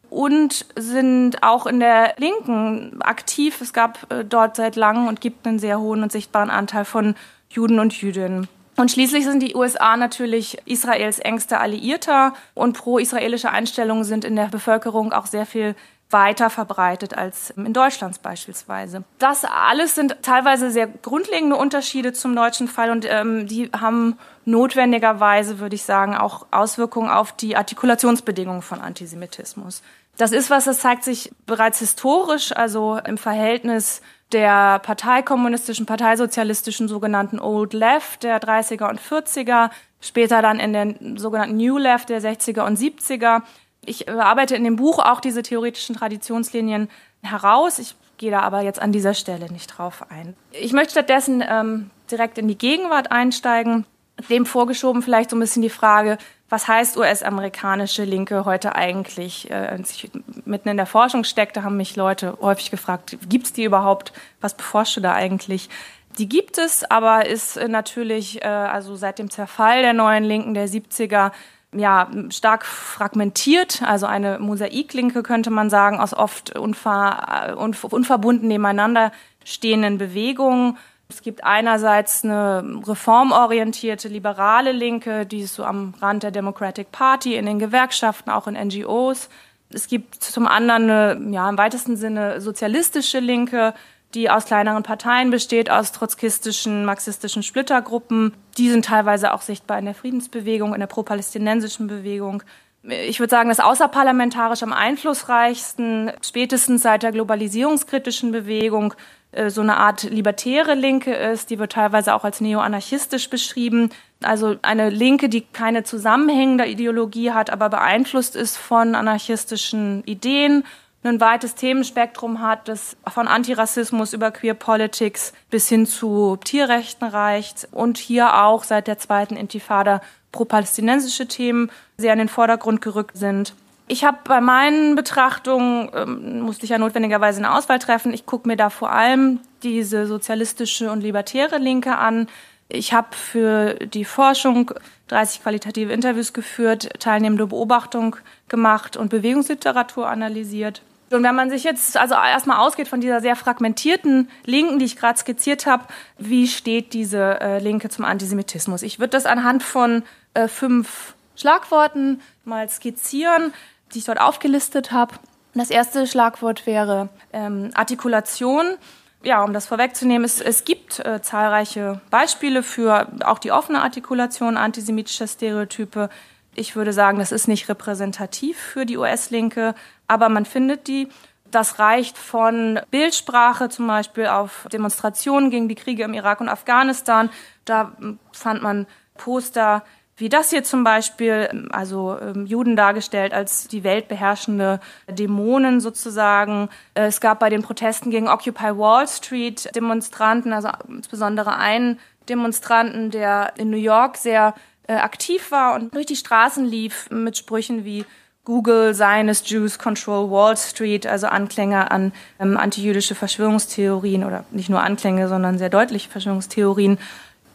und 0.10 0.68
sind 0.76 1.42
auch 1.42 1.66
in 1.66 1.80
der 1.80 2.14
Linken 2.18 3.02
aktiv. 3.02 3.60
Es 3.60 3.74
gab 3.74 4.12
äh, 4.12 4.24
dort 4.24 4.56
seit 4.56 4.76
langem 4.76 5.08
und 5.08 5.20
gibt 5.20 5.48
einen 5.48 5.60
sehr 5.60 5.80
hohen 5.80 6.04
und 6.04 6.12
sichtbaren 6.12 6.52
Anteil 6.52 6.86
von 6.86 7.16
Juden 7.50 7.80
und 7.80 8.00
Jüdinnen. 8.00 8.48
Und 8.78 8.92
schließlich 8.92 9.24
sind 9.24 9.42
die 9.42 9.56
USA 9.56 9.96
natürlich 9.96 10.58
Israels 10.66 11.20
engster 11.20 11.62
Alliierter 11.62 12.34
und 12.54 12.78
pro-israelische 12.78 13.50
Einstellungen 13.50 14.04
sind 14.04 14.26
in 14.26 14.36
der 14.36 14.48
Bevölkerung 14.48 15.14
auch 15.14 15.28
sehr 15.28 15.46
viel 15.46 15.76
weiter 16.12 16.50
verbreitet 16.50 17.18
als 17.18 17.50
in 17.52 17.74
Deutschland 17.74 18.22
beispielsweise. 18.22 19.04
Das 19.18 19.44
alles 19.44 19.96
sind 19.96 20.22
teilweise 20.22 20.70
sehr 20.70 20.88
grundlegende 20.88 21.56
Unterschiede 21.56 22.14
zum 22.14 22.36
deutschen 22.36 22.68
Fall 22.68 22.92
und 22.92 23.06
ähm, 23.10 23.48
die 23.48 23.72
haben 23.72 24.18
notwendigerweise, 24.46 25.60
würde 25.60 25.76
ich 25.76 25.84
sagen, 25.84 26.16
auch 26.16 26.46
Auswirkungen 26.52 27.10
auf 27.10 27.32
die 27.32 27.58
Artikulationsbedingungen 27.58 28.62
von 28.62 28.80
Antisemitismus. 28.82 29.82
Das 30.18 30.32
ist 30.32 30.50
was, 30.50 30.66
das 30.66 30.80
zeigt 30.80 31.04
sich 31.04 31.32
bereits 31.46 31.80
historisch, 31.80 32.56
also 32.56 32.98
im 33.06 33.18
Verhältnis 33.18 34.02
der 34.32 34.80
parteikommunistischen, 34.80 35.86
parteisozialistischen 35.86 36.88
sogenannten 36.88 37.40
Old 37.40 37.74
Left 37.74 38.24
der 38.24 38.40
30er 38.40 38.90
und 38.90 39.00
40er, 39.00 39.70
später 40.02 40.42
dann 40.42 40.60
in 40.60 40.74
der 40.74 40.96
sogenannten 41.20 41.58
New 41.58 41.78
Left 41.78 42.10
der 42.10 42.22
60er 42.22 42.66
und 42.66 42.78
70er 42.80 43.42
ich 43.86 44.10
arbeite 44.10 44.56
in 44.56 44.64
dem 44.64 44.76
Buch 44.76 45.00
auch 45.00 45.20
diese 45.20 45.44
theoretischen 45.44 45.96
Traditionslinien 45.96 46.90
heraus. 47.22 47.80
Ich 47.80 47.96
gehe 48.18 48.32
da 48.32 48.42
aber 48.42 48.62
jetzt 48.62 48.82
an 48.82 48.92
dieser 48.92 49.14
Stelle 49.14 49.52
nicht 49.52 49.68
drauf 49.68 50.06
ein. 50.10 50.36
Ich 50.52 50.74
möchte 50.74 50.92
stattdessen 50.92 51.44
ähm, 51.48 51.90
direkt 52.12 52.38
in 52.38 52.48
die 52.48 52.58
Gegenwart 52.58 53.12
einsteigen. 53.12 53.86
Dem 54.30 54.46
vorgeschoben 54.46 55.02
vielleicht 55.02 55.30
so 55.30 55.36
ein 55.36 55.42
bisschen 55.42 55.62
die 55.62 55.70
Frage, 55.70 56.18
was 56.48 56.68
heißt 56.68 56.96
US-amerikanische 56.96 58.04
Linke 58.04 58.46
heute 58.46 58.76
eigentlich? 58.76 59.50
Äh, 59.50 59.56
als 59.56 59.92
ich 59.92 60.10
mitten 60.46 60.70
in 60.70 60.78
der 60.78 60.86
Forschung 60.86 61.24
steckte, 61.24 61.64
haben 61.64 61.76
mich 61.76 61.96
Leute 61.96 62.38
häufig 62.40 62.72
gefragt, 62.72 63.18
gibt 63.28 63.48
es 63.48 63.54
die 63.54 63.64
überhaupt? 63.64 64.14
Was 64.42 64.54
beforschst 64.54 64.98
du 64.98 65.02
da 65.02 65.14
eigentlich? 65.14 65.70
Die 66.18 66.30
gibt 66.30 66.58
es, 66.58 66.90
aber 66.90 67.26
ist 67.26 67.58
natürlich 67.68 68.42
äh, 68.42 68.48
also 68.48 68.96
seit 68.96 69.20
dem 69.20 69.30
Zerfall 69.30 69.82
der 69.82 69.94
neuen 69.94 70.24
Linken 70.24 70.54
der 70.54 70.70
70er 70.70 71.32
ja, 71.78 72.10
stark 72.30 72.66
fragmentiert, 72.66 73.82
also 73.84 74.06
eine 74.06 74.40
Mosaiklinke 74.40 75.24
könnte 75.24 75.50
man 75.50 75.70
sagen, 75.70 76.00
aus 76.00 76.14
oft 76.14 76.58
unver, 76.58 77.48
äh, 77.50 77.54
unverbunden 77.54 78.48
nebeneinander 78.48 79.12
stehenden 79.44 79.98
Bewegungen. 79.98 80.78
Es 81.08 81.22
gibt 81.22 81.44
einerseits 81.44 82.24
eine 82.24 82.82
reformorientierte 82.88 84.08
liberale 84.08 84.72
Linke, 84.72 85.26
die 85.26 85.42
ist 85.42 85.56
so 85.56 85.64
am 85.64 85.94
Rand 86.02 86.24
der 86.24 86.32
Democratic 86.32 86.92
Party, 86.92 87.36
in 87.36 87.46
den 87.46 87.60
Gewerkschaften, 87.60 88.32
auch 88.32 88.48
in 88.48 88.56
NGOs. 88.56 89.30
Es 89.70 89.88
gibt 89.88 90.16
zum 90.24 90.48
anderen 90.48 90.90
eine, 90.90 91.34
ja, 91.34 91.50
im 91.50 91.58
weitesten 91.58 91.96
Sinne 91.96 92.42
sozialistische 92.42 93.20
Linke, 93.20 93.74
die 94.16 94.30
aus 94.30 94.46
kleineren 94.46 94.84
Parteien 94.84 95.30
besteht, 95.30 95.70
aus 95.70 95.92
trotzkistischen, 95.92 96.86
marxistischen 96.86 97.44
Splittergruppen. 97.44 98.34
Die 98.58 98.70
sind 98.70 98.86
teilweise 98.86 99.34
auch 99.34 99.42
sichtbar 99.42 99.78
in 99.78 99.86
der 99.86 99.94
Friedensbewegung, 99.94 100.74
in 100.74 100.80
der 100.80 100.88
pro-palästinensischen 100.88 101.88
Bewegung. 101.88 102.42
Ich 102.84 103.20
würde 103.20 103.32
sagen, 103.32 103.50
das 103.50 103.60
außerparlamentarisch 103.60 104.64
am 104.64 104.72
einflussreichsten, 104.72 106.12
spätestens 106.22 106.84
seit 106.84 107.04
der 107.04 107.12
globalisierungskritischen 107.12 108.32
Bewegung, 108.32 108.94
äh, 109.32 109.50
so 109.50 109.62
eine 109.62 109.78
Art 109.78 110.04
libertäre 110.04 110.76
Linke 110.76 111.14
ist. 111.14 111.50
Die 111.50 111.60
wird 111.60 111.74
teilweise 111.74 112.14
auch 112.16 112.24
als 112.24 112.42
neoanarchistisch 112.42 113.30
beschrieben. 113.30 113.90
Also 114.24 114.56
eine 114.62 114.90
Linke, 114.90 115.30
die 115.30 115.42
keine 115.42 115.84
zusammenhängende 115.84 116.66
Ideologie 116.66 117.32
hat, 117.32 117.50
aber 117.50 117.70
beeinflusst 117.70 118.36
ist 118.36 118.58
von 118.58 118.96
anarchistischen 118.96 120.04
Ideen 120.06 120.64
ein 121.08 121.22
weites 121.22 121.56
Themenspektrum 121.56 122.42
hat, 122.42 122.68
das 122.68 122.98
von 123.08 123.28
Antirassismus 123.28 124.14
über 124.14 124.32
Queer 124.32 124.54
Politics 124.54 125.34
bis 125.50 125.70
hin 125.70 125.86
zu 125.86 126.38
Tierrechten 126.38 127.08
reicht 127.08 127.68
und 127.72 127.98
hier 127.98 128.44
auch 128.44 128.64
seit 128.64 128.88
der 128.88 128.98
zweiten 128.98 129.36
Intifada 129.36 130.02
pro-palästinensische 130.32 131.28
Themen 131.28 131.72
sehr 131.98 132.14
in 132.14 132.20
den 132.20 132.30
Vordergrund 132.30 132.82
gerückt 132.82 133.18
sind. 133.18 133.54
Ich 133.88 134.04
habe 134.04 134.18
bei 134.24 134.42
meinen 134.42 134.96
Betrachtungen, 134.96 135.92
ähm, 135.94 136.42
musste 136.42 136.64
ich 136.64 136.72
ja 136.72 136.80
notwendigerweise 136.80 137.40
eine 137.40 137.56
Auswahl 137.56 137.80
treffen, 137.80 138.14
ich 138.14 138.26
gucke 138.26 138.48
mir 138.48 138.58
da 138.58 138.70
vor 138.70 138.92
allem 138.92 139.40
diese 139.62 140.08
sozialistische 140.08 140.92
und 140.92 141.02
libertäre 141.02 141.60
Linke 141.60 141.98
an, 141.98 142.28
Ich 142.68 142.94
habe 142.94 143.16
für 143.16 143.76
die 143.76 144.06
Forschung 144.06 144.72
30 145.08 145.44
qualitative 145.44 145.94
Interviews 145.94 146.34
geführt, 146.34 146.90
teilnehmende 147.00 147.48
Beobachtung 147.48 148.16
gemacht 148.48 148.98
und 148.98 149.10
Bewegungsliteratur 149.10 150.08
analysiert. 150.08 150.82
Und 151.12 151.24
wenn 151.24 151.36
man 151.36 151.50
sich 151.50 151.64
jetzt 151.64 151.98
also 151.98 152.16
erstmal 152.16 152.58
ausgeht 152.58 152.88
von 152.88 153.00
dieser 153.00 153.22
sehr 153.22 153.36
fragmentierten 153.36 154.30
Linken, 154.44 154.80
die 154.80 154.86
ich 154.86 154.96
gerade 154.96 155.20
skizziert 155.20 155.66
habe, 155.66 155.86
wie 156.18 156.48
steht 156.48 156.94
diese 156.94 157.40
äh, 157.40 157.60
Linke 157.60 157.90
zum 157.90 158.06
Antisemitismus? 158.06 158.82
Ich 158.82 159.00
würde 159.00 159.12
das 159.12 159.26
anhand 159.26 159.62
von 159.62 160.04
äh, 160.34 160.48
fünf 160.48 161.14
Schlagworten 161.36 162.22
mal 162.44 162.68
skizzieren, 162.70 163.54
die 163.94 164.00
ich 164.00 164.06
dort 164.06 164.20
aufgelistet 164.20 164.92
habe. 164.92 165.16
Das 165.54 165.70
erste 165.70 166.06
Schlagwort 166.06 166.66
wäre 166.66 167.10
ähm, 167.32 167.72
Artikulation. 167.76 168.76
Ja, 169.24 169.44
um 169.44 169.54
das 169.54 169.68
vorwegzunehmen, 169.68 170.26
es, 170.26 170.42
es 170.42 170.66
gibt 170.66 171.00
äh, 171.00 171.22
zahlreiche 171.22 172.02
Beispiele 172.12 172.62
für 172.62 173.08
auch 173.24 173.40
die 173.40 173.52
offene 173.52 173.82
Artikulation 173.82 174.58
antisemitischer 174.58 175.28
Stereotype. 175.28 176.10
Ich 176.56 176.76
würde 176.76 176.94
sagen, 176.94 177.20
das 177.20 177.32
ist 177.32 177.48
nicht 177.48 177.70
repräsentativ 177.70 178.58
für 178.58 178.86
die 178.86 178.98
US-Linke, 178.98 179.76
aber 180.08 180.30
man 180.30 180.46
findet 180.46 180.88
die. 180.88 181.08
Das 181.52 181.80
reicht 181.80 182.18
von 182.18 182.80
Bildsprache 182.92 183.70
zum 183.70 183.88
Beispiel 183.88 184.28
auf 184.28 184.68
Demonstrationen 184.74 185.50
gegen 185.52 185.70
die 185.70 185.76
Kriege 185.76 186.04
im 186.04 186.14
Irak 186.14 186.42
und 186.42 186.50
Afghanistan. 186.50 187.30
Da 187.66 187.94
fand 188.32 188.62
man 188.62 188.88
Poster 189.16 189.84
wie 190.18 190.30
das 190.30 190.50
hier 190.50 190.64
zum 190.64 190.84
Beispiel, 190.84 191.68
also 191.72 192.18
ähm, 192.20 192.46
Juden 192.46 192.78
dargestellt 192.78 193.34
als 193.34 193.68
die 193.68 193.84
weltbeherrschende 193.84 194.80
Dämonen 195.10 195.82
sozusagen. 195.82 196.70
Äh, 196.94 197.08
es 197.08 197.20
gab 197.20 197.40
bei 197.40 197.50
den 197.50 197.64
Protesten 197.64 198.12
gegen 198.12 198.30
Occupy 198.30 198.78
Wall 198.78 199.08
Street 199.08 199.76
Demonstranten, 199.76 200.54
also 200.54 200.70
insbesondere 200.88 201.58
einen 201.58 202.00
Demonstranten, 202.30 203.12
der 203.12 203.54
in 203.58 203.70
New 203.70 203.78
York 203.78 204.16
sehr 204.16 204.56
äh, 204.88 204.94
aktiv 204.94 205.52
war 205.52 205.76
und 205.76 205.94
durch 205.94 206.06
die 206.06 206.16
Straßen 206.16 206.64
lief 206.64 207.10
mit 207.10 207.38
Sprüchen 207.38 207.84
wie 207.84 208.06
Google, 208.46 208.94
Zionist 208.96 209.50
Jews 209.50 209.78
Control 209.78 210.30
Wall 210.30 210.56
Street, 210.56 211.06
also 211.06 211.28
Anklänge 211.28 211.92
an 211.92 212.14
ähm, 212.40 212.58
antijüdische 212.58 213.16
Verschwörungstheorien 213.16 214.24
oder 214.24 214.46
nicht 214.52 214.70
nur 214.70 214.82
Anklänge, 214.82 215.28
sondern 215.28 215.58
sehr 215.58 215.70
deutliche 215.70 216.10
Verschwörungstheorien. 216.10 216.98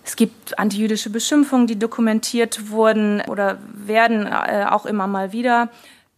Es 0.04 0.16
gibt 0.16 0.58
antijüdische 0.58 1.10
Beschimpfungen, 1.10 1.66
die 1.66 1.78
dokumentiert 1.78 2.70
wurden 2.70 3.22
oder 3.28 3.58
werden 3.72 4.26
äh, 4.26 4.66
auch 4.68 4.84
immer 4.84 5.06
mal 5.06 5.32
wieder. 5.32 5.68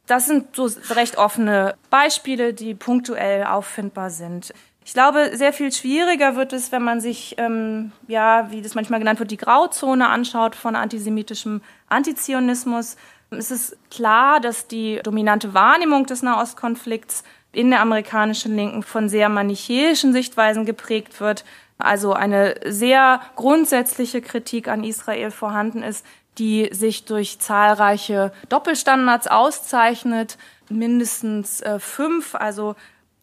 Das 0.07 0.27
sind 0.27 0.57
so 0.57 0.69
recht 0.91 1.19
offene 1.19 1.75
Beispiele, 1.91 2.55
die 2.55 2.75
punktuell 2.75 3.45
auffindbar 3.45 4.11
sind. 4.11 4.53
Ich 4.85 4.95
glaube, 4.95 5.31
sehr 5.35 5.53
viel 5.53 5.71
schwieriger 5.71 6.35
wird 6.35 6.53
es, 6.53 6.73
wenn 6.73 6.83
man 6.83 7.01
sich, 7.01 7.37
ähm, 7.39 7.93
ja, 8.09 8.51
wie 8.51 8.63
das 8.63 8.75
manchmal 8.75 8.99
genannt 8.99 9.21
wird, 9.21 9.31
die 9.31 9.37
Grauzone 9.37 10.09
anschaut 10.09 10.57
von 10.57 10.75
antisemitischem 10.75 11.61
Antizionismus. 11.89 12.97
Es 13.33 13.51
ist 13.51 13.77
klar, 13.91 14.41
dass 14.41 14.69
die 14.69 15.01
dominante 15.03 15.55
Wahrnehmung 15.55 16.07
des 16.07 16.23
Nahostkonflikts 16.23 17.25
in 17.53 17.71
der 17.71 17.81
amerikanischen 17.81 18.57
Linken 18.57 18.83
von 18.83 19.09
sehr 19.09 19.29
manichäischen 19.29 20.13
Sichtweisen 20.13 20.65
geprägt 20.65 21.21
wird. 21.21 21.45
Also 21.79 22.13
eine 22.13 22.55
sehr 22.65 23.21
grundsätzliche 23.37 24.23
Kritik 24.23 24.69
an 24.69 24.85
Israel 24.85 25.31
vorhanden 25.31 25.83
ist, 25.83 26.05
die 26.39 26.71
sich 26.73 27.05
durch 27.05 27.39
zahlreiche 27.41 28.33
Doppelstandards 28.49 29.27
auszeichnet, 29.27 30.39
mindestens 30.71 31.61
äh, 31.61 31.79
fünf. 31.79 32.35
Also 32.35 32.75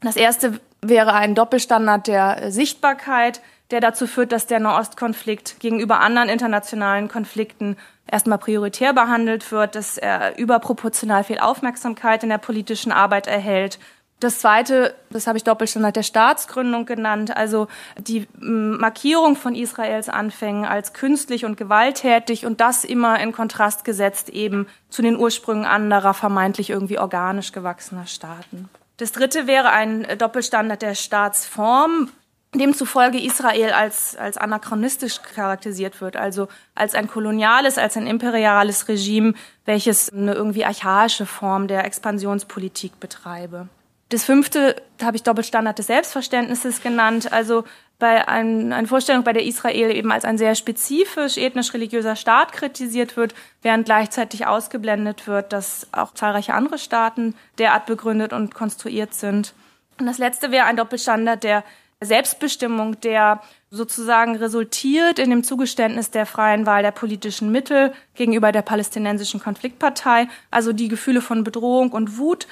das 0.01 0.15
erste 0.15 0.59
wäre 0.81 1.13
ein 1.13 1.35
Doppelstandard 1.35 2.07
der 2.07 2.51
Sichtbarkeit, 2.51 3.41
der 3.71 3.81
dazu 3.81 4.07
führt, 4.07 4.31
dass 4.31 4.47
der 4.47 4.59
Nahostkonflikt 4.59 5.59
gegenüber 5.59 5.99
anderen 5.99 6.29
internationalen 6.29 7.07
Konflikten 7.07 7.77
erstmal 8.09 8.39
prioritär 8.39 8.93
behandelt 8.93 9.51
wird, 9.51 9.75
dass 9.75 9.97
er 9.97 10.37
überproportional 10.37 11.23
viel 11.23 11.39
Aufmerksamkeit 11.39 12.23
in 12.23 12.29
der 12.29 12.39
politischen 12.39 12.91
Arbeit 12.91 13.27
erhält 13.27 13.79
das 14.19 14.39
zweite, 14.39 14.95
das 15.09 15.27
habe 15.27 15.37
ich 15.37 15.45
Doppelstandard 15.45 15.95
der 15.95 16.03
Staatsgründung 16.03 16.85
genannt, 16.85 17.35
also 17.35 17.67
die 17.97 18.27
Markierung 18.37 19.37
von 19.37 19.55
Israels 19.55 20.09
Anfängen 20.09 20.65
als 20.65 20.91
künstlich 20.91 21.45
und 21.45 21.55
gewalttätig 21.55 22.45
und 22.45 22.59
das 22.59 22.83
immer 22.83 23.19
in 23.21 23.31
Kontrast 23.31 23.85
gesetzt 23.85 24.29
eben 24.29 24.67
zu 24.89 25.01
den 25.01 25.17
Ursprüngen 25.17 25.63
anderer 25.63 26.13
vermeintlich 26.13 26.69
irgendwie 26.69 26.99
organisch 26.99 27.53
gewachsener 27.53 28.07
Staaten. 28.07 28.69
Das 28.97 29.13
dritte 29.13 29.47
wäre 29.47 29.69
ein 29.69 30.05
Doppelstandard 30.17 30.81
der 30.81 30.95
Staatsform, 30.95 32.09
demzufolge 32.53 33.19
Israel 33.19 33.71
als, 33.71 34.15
als 34.15 34.37
anachronistisch 34.37 35.21
charakterisiert 35.21 36.01
wird, 36.01 36.17
also 36.17 36.47
als 36.73 36.95
ein 36.95 37.07
koloniales, 37.07 37.77
als 37.77 37.95
ein 37.95 38.07
imperiales 38.07 38.87
Regime, 38.87 39.33
welches 39.65 40.11
eine 40.11 40.33
irgendwie 40.33 40.65
archaische 40.65 41.25
Form 41.25 41.67
der 41.67 41.85
Expansionspolitik 41.85 42.99
betreibe. 42.99 43.67
Das 44.09 44.23
fünfte 44.23 44.75
habe 45.03 45.17
ich 45.17 45.23
Doppelstandard 45.23 45.77
des 45.77 45.85
Selbstverständnisses 45.85 46.81
genannt. 46.81 47.31
Also 47.31 47.63
bei 47.99 48.27
ein, 48.27 48.73
einer 48.73 48.87
Vorstellung, 48.87 49.23
bei 49.23 49.33
der 49.33 49.45
Israel 49.45 49.95
eben 49.95 50.11
als 50.11 50.25
ein 50.25 50.39
sehr 50.39 50.55
spezifisch 50.55 51.37
ethnisch-religiöser 51.37 52.15
Staat 52.15 52.53
kritisiert 52.53 53.17
wird, 53.17 53.35
während 53.61 53.85
gleichzeitig 53.85 54.47
ausgeblendet 54.47 55.27
wird, 55.27 55.53
dass 55.53 55.87
auch 55.91 56.15
zahlreiche 56.15 56.55
andere 56.55 56.79
Staaten 56.79 57.35
derart 57.59 57.85
begründet 57.85 58.33
und 58.33 58.55
konstruiert 58.55 59.13
sind. 59.13 59.53
Und 59.99 60.07
das 60.07 60.17
letzte 60.17 60.49
wäre 60.49 60.65
ein 60.65 60.77
Doppelstandard 60.77 61.43
der 61.43 61.63
Selbstbestimmung, 62.01 62.99
der 63.01 63.41
sozusagen 63.71 64.37
resultiert 64.37 65.19
in 65.19 65.29
dem 65.29 65.43
Zugeständnis 65.43 66.11
der 66.11 66.25
freien 66.25 66.65
Wahl 66.65 66.81
der 66.81 66.91
politischen 66.91 67.51
Mittel 67.51 67.93
gegenüber 68.15 68.51
der 68.51 68.61
palästinensischen 68.61 69.41
Konfliktpartei, 69.41 70.27
also 70.49 70.71
die 70.71 70.87
Gefühle 70.87 71.21
von 71.21 71.43
Bedrohung 71.43 71.91
und 71.91 72.17
Wut 72.17 72.47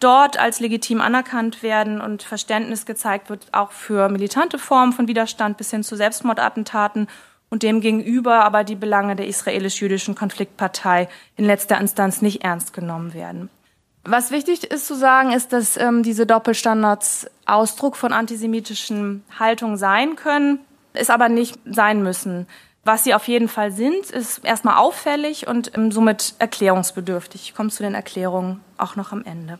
dort 0.00 0.38
als 0.38 0.60
legitim 0.60 1.00
anerkannt 1.00 1.62
werden 1.62 2.00
und 2.00 2.22
Verständnis 2.22 2.86
gezeigt 2.86 3.28
wird, 3.28 3.46
auch 3.52 3.70
für 3.70 4.08
militante 4.08 4.58
Formen 4.58 4.92
von 4.92 5.08
Widerstand 5.08 5.56
bis 5.56 5.70
hin 5.70 5.84
zu 5.84 5.96
Selbstmordattentaten 5.96 7.08
und 7.50 7.62
demgegenüber 7.62 8.44
aber 8.44 8.64
die 8.64 8.74
Belange 8.74 9.14
der 9.14 9.28
israelisch-jüdischen 9.28 10.14
Konfliktpartei 10.14 11.08
in 11.36 11.44
letzter 11.44 11.78
Instanz 11.78 12.22
nicht 12.22 12.44
ernst 12.44 12.72
genommen 12.72 13.14
werden. 13.14 13.50
Was 14.08 14.30
wichtig 14.30 14.62
ist 14.62 14.86
zu 14.86 14.94
sagen, 14.94 15.32
ist, 15.32 15.52
dass 15.52 15.76
ähm, 15.76 16.04
diese 16.04 16.26
Doppelstandards 16.26 17.28
Ausdruck 17.44 17.96
von 17.96 18.12
antisemitischen 18.12 19.24
Haltungen 19.36 19.76
sein 19.76 20.14
können, 20.14 20.60
es 20.92 21.10
aber 21.10 21.28
nicht 21.28 21.58
sein 21.64 22.04
müssen. 22.04 22.46
Was 22.84 23.02
sie 23.02 23.14
auf 23.14 23.26
jeden 23.26 23.48
Fall 23.48 23.72
sind, 23.72 24.10
ist 24.10 24.44
erstmal 24.44 24.76
auffällig 24.76 25.48
und 25.48 25.76
ähm, 25.76 25.90
somit 25.90 26.34
erklärungsbedürftig. 26.38 27.42
Ich 27.42 27.54
komme 27.56 27.70
zu 27.70 27.82
den 27.82 27.94
Erklärungen 27.94 28.60
auch 28.78 28.94
noch 28.94 29.10
am 29.10 29.24
Ende. 29.24 29.58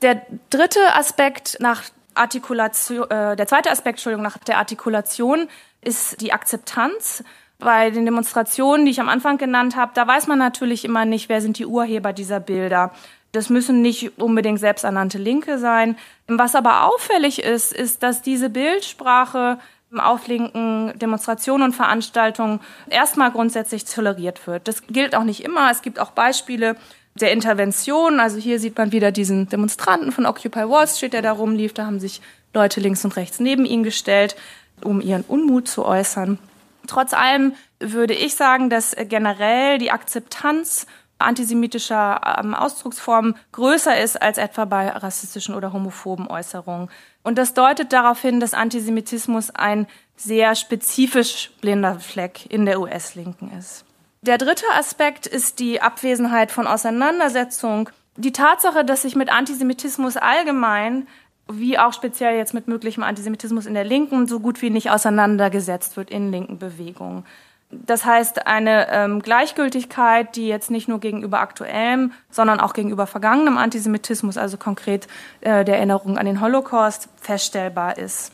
Der 0.00 0.22
dritte 0.48 0.80
Aspekt 0.94 1.58
nach 1.60 1.82
Artikulation, 2.14 3.10
äh, 3.10 3.36
der 3.36 3.46
zweite 3.46 3.70
Aspekt, 3.70 3.98
Entschuldigung, 3.98 4.24
nach 4.24 4.38
der 4.38 4.56
Artikulation 4.56 5.48
ist 5.82 6.22
die 6.22 6.32
Akzeptanz. 6.32 7.22
Bei 7.58 7.90
den 7.90 8.06
Demonstrationen, 8.06 8.86
die 8.86 8.92
ich 8.92 9.00
am 9.02 9.10
Anfang 9.10 9.36
genannt 9.36 9.76
habe, 9.76 9.92
da 9.94 10.06
weiß 10.06 10.28
man 10.28 10.38
natürlich 10.38 10.86
immer 10.86 11.04
nicht, 11.04 11.28
wer 11.28 11.42
sind 11.42 11.58
die 11.58 11.66
Urheber 11.66 12.14
dieser 12.14 12.40
Bilder. 12.40 12.92
Das 13.32 13.48
müssen 13.48 13.80
nicht 13.82 14.18
unbedingt 14.18 14.58
selbsternannte 14.58 15.18
Linke 15.18 15.58
sein. 15.58 15.96
Was 16.26 16.54
aber 16.54 16.84
auffällig 16.84 17.42
ist, 17.42 17.72
ist, 17.72 18.02
dass 18.02 18.22
diese 18.22 18.50
Bildsprache 18.50 19.58
auf 19.96 20.26
linken 20.28 20.92
Demonstrationen 20.98 21.64
und 21.68 21.72
Veranstaltungen 21.74 22.60
erstmal 22.88 23.30
grundsätzlich 23.30 23.84
toleriert 23.84 24.46
wird. 24.46 24.68
Das 24.68 24.86
gilt 24.86 25.14
auch 25.14 25.24
nicht 25.24 25.44
immer. 25.44 25.70
Es 25.70 25.82
gibt 25.82 25.98
auch 25.98 26.12
Beispiele, 26.12 26.76
der 27.14 27.32
Intervention. 27.32 28.20
Also 28.20 28.38
hier 28.38 28.58
sieht 28.58 28.78
man 28.78 28.92
wieder 28.92 29.12
diesen 29.12 29.48
Demonstranten 29.48 30.12
von 30.12 30.26
Occupy 30.26 30.68
Wall 30.68 30.86
Street, 30.86 31.12
der 31.12 31.22
da 31.22 31.32
rumlief. 31.32 31.72
Da 31.74 31.86
haben 31.86 32.00
sich 32.00 32.20
Leute 32.54 32.80
links 32.80 33.04
und 33.04 33.16
rechts 33.16 33.40
neben 33.40 33.64
ihn 33.64 33.82
gestellt, 33.82 34.36
um 34.82 35.00
ihren 35.00 35.22
Unmut 35.22 35.68
zu 35.68 35.84
äußern. 35.84 36.38
Trotz 36.86 37.12
allem 37.12 37.54
würde 37.78 38.14
ich 38.14 38.34
sagen, 38.34 38.70
dass 38.70 38.96
generell 39.08 39.78
die 39.78 39.90
Akzeptanz 39.90 40.86
antisemitischer 41.20 42.38
ähm, 42.38 42.54
Ausdrucksformen 42.54 43.36
größer 43.52 44.00
ist 44.00 44.20
als 44.20 44.38
etwa 44.38 44.64
bei 44.64 44.88
rassistischen 44.88 45.54
oder 45.54 45.72
homophoben 45.72 46.26
Äußerungen. 46.26 46.88
Und 47.22 47.38
das 47.38 47.54
deutet 47.54 47.92
darauf 47.92 48.20
hin, 48.20 48.40
dass 48.40 48.54
Antisemitismus 48.54 49.50
ein 49.50 49.86
sehr 50.16 50.54
spezifisch 50.54 51.50
blinder 51.60 52.00
Fleck 52.00 52.46
in 52.50 52.66
der 52.66 52.80
US-Linken 52.80 53.50
ist. 53.58 53.84
Der 54.22 54.38
dritte 54.38 54.66
Aspekt 54.74 55.26
ist 55.26 55.60
die 55.60 55.80
Abwesenheit 55.80 56.50
von 56.50 56.66
Auseinandersetzung. 56.66 57.88
Die 58.16 58.32
Tatsache, 58.32 58.84
dass 58.84 59.02
sich 59.02 59.16
mit 59.16 59.30
Antisemitismus 59.30 60.16
allgemein 60.16 61.06
wie 61.52 61.78
auch 61.78 61.92
speziell 61.92 62.36
jetzt 62.36 62.54
mit 62.54 62.68
möglichem 62.68 63.02
Antisemitismus 63.02 63.66
in 63.66 63.74
der 63.74 63.84
Linken 63.84 64.26
so 64.26 64.40
gut 64.40 64.62
wie 64.62 64.70
nicht 64.70 64.90
auseinandergesetzt 64.90 65.96
wird 65.96 66.10
in 66.10 66.30
linken 66.30 66.58
Bewegungen. 66.58 67.24
Das 67.70 68.04
heißt, 68.04 68.46
eine 68.48 68.88
ähm, 68.90 69.22
Gleichgültigkeit, 69.22 70.34
die 70.34 70.48
jetzt 70.48 70.70
nicht 70.70 70.88
nur 70.88 70.98
gegenüber 70.98 71.40
aktuellem, 71.40 72.12
sondern 72.28 72.58
auch 72.58 72.72
gegenüber 72.72 73.06
vergangenem 73.06 73.58
Antisemitismus, 73.58 74.36
also 74.36 74.56
konkret 74.56 75.06
äh, 75.40 75.64
der 75.64 75.76
Erinnerung 75.76 76.18
an 76.18 76.26
den 76.26 76.40
Holocaust, 76.40 77.08
feststellbar 77.20 77.96
ist. 77.96 78.32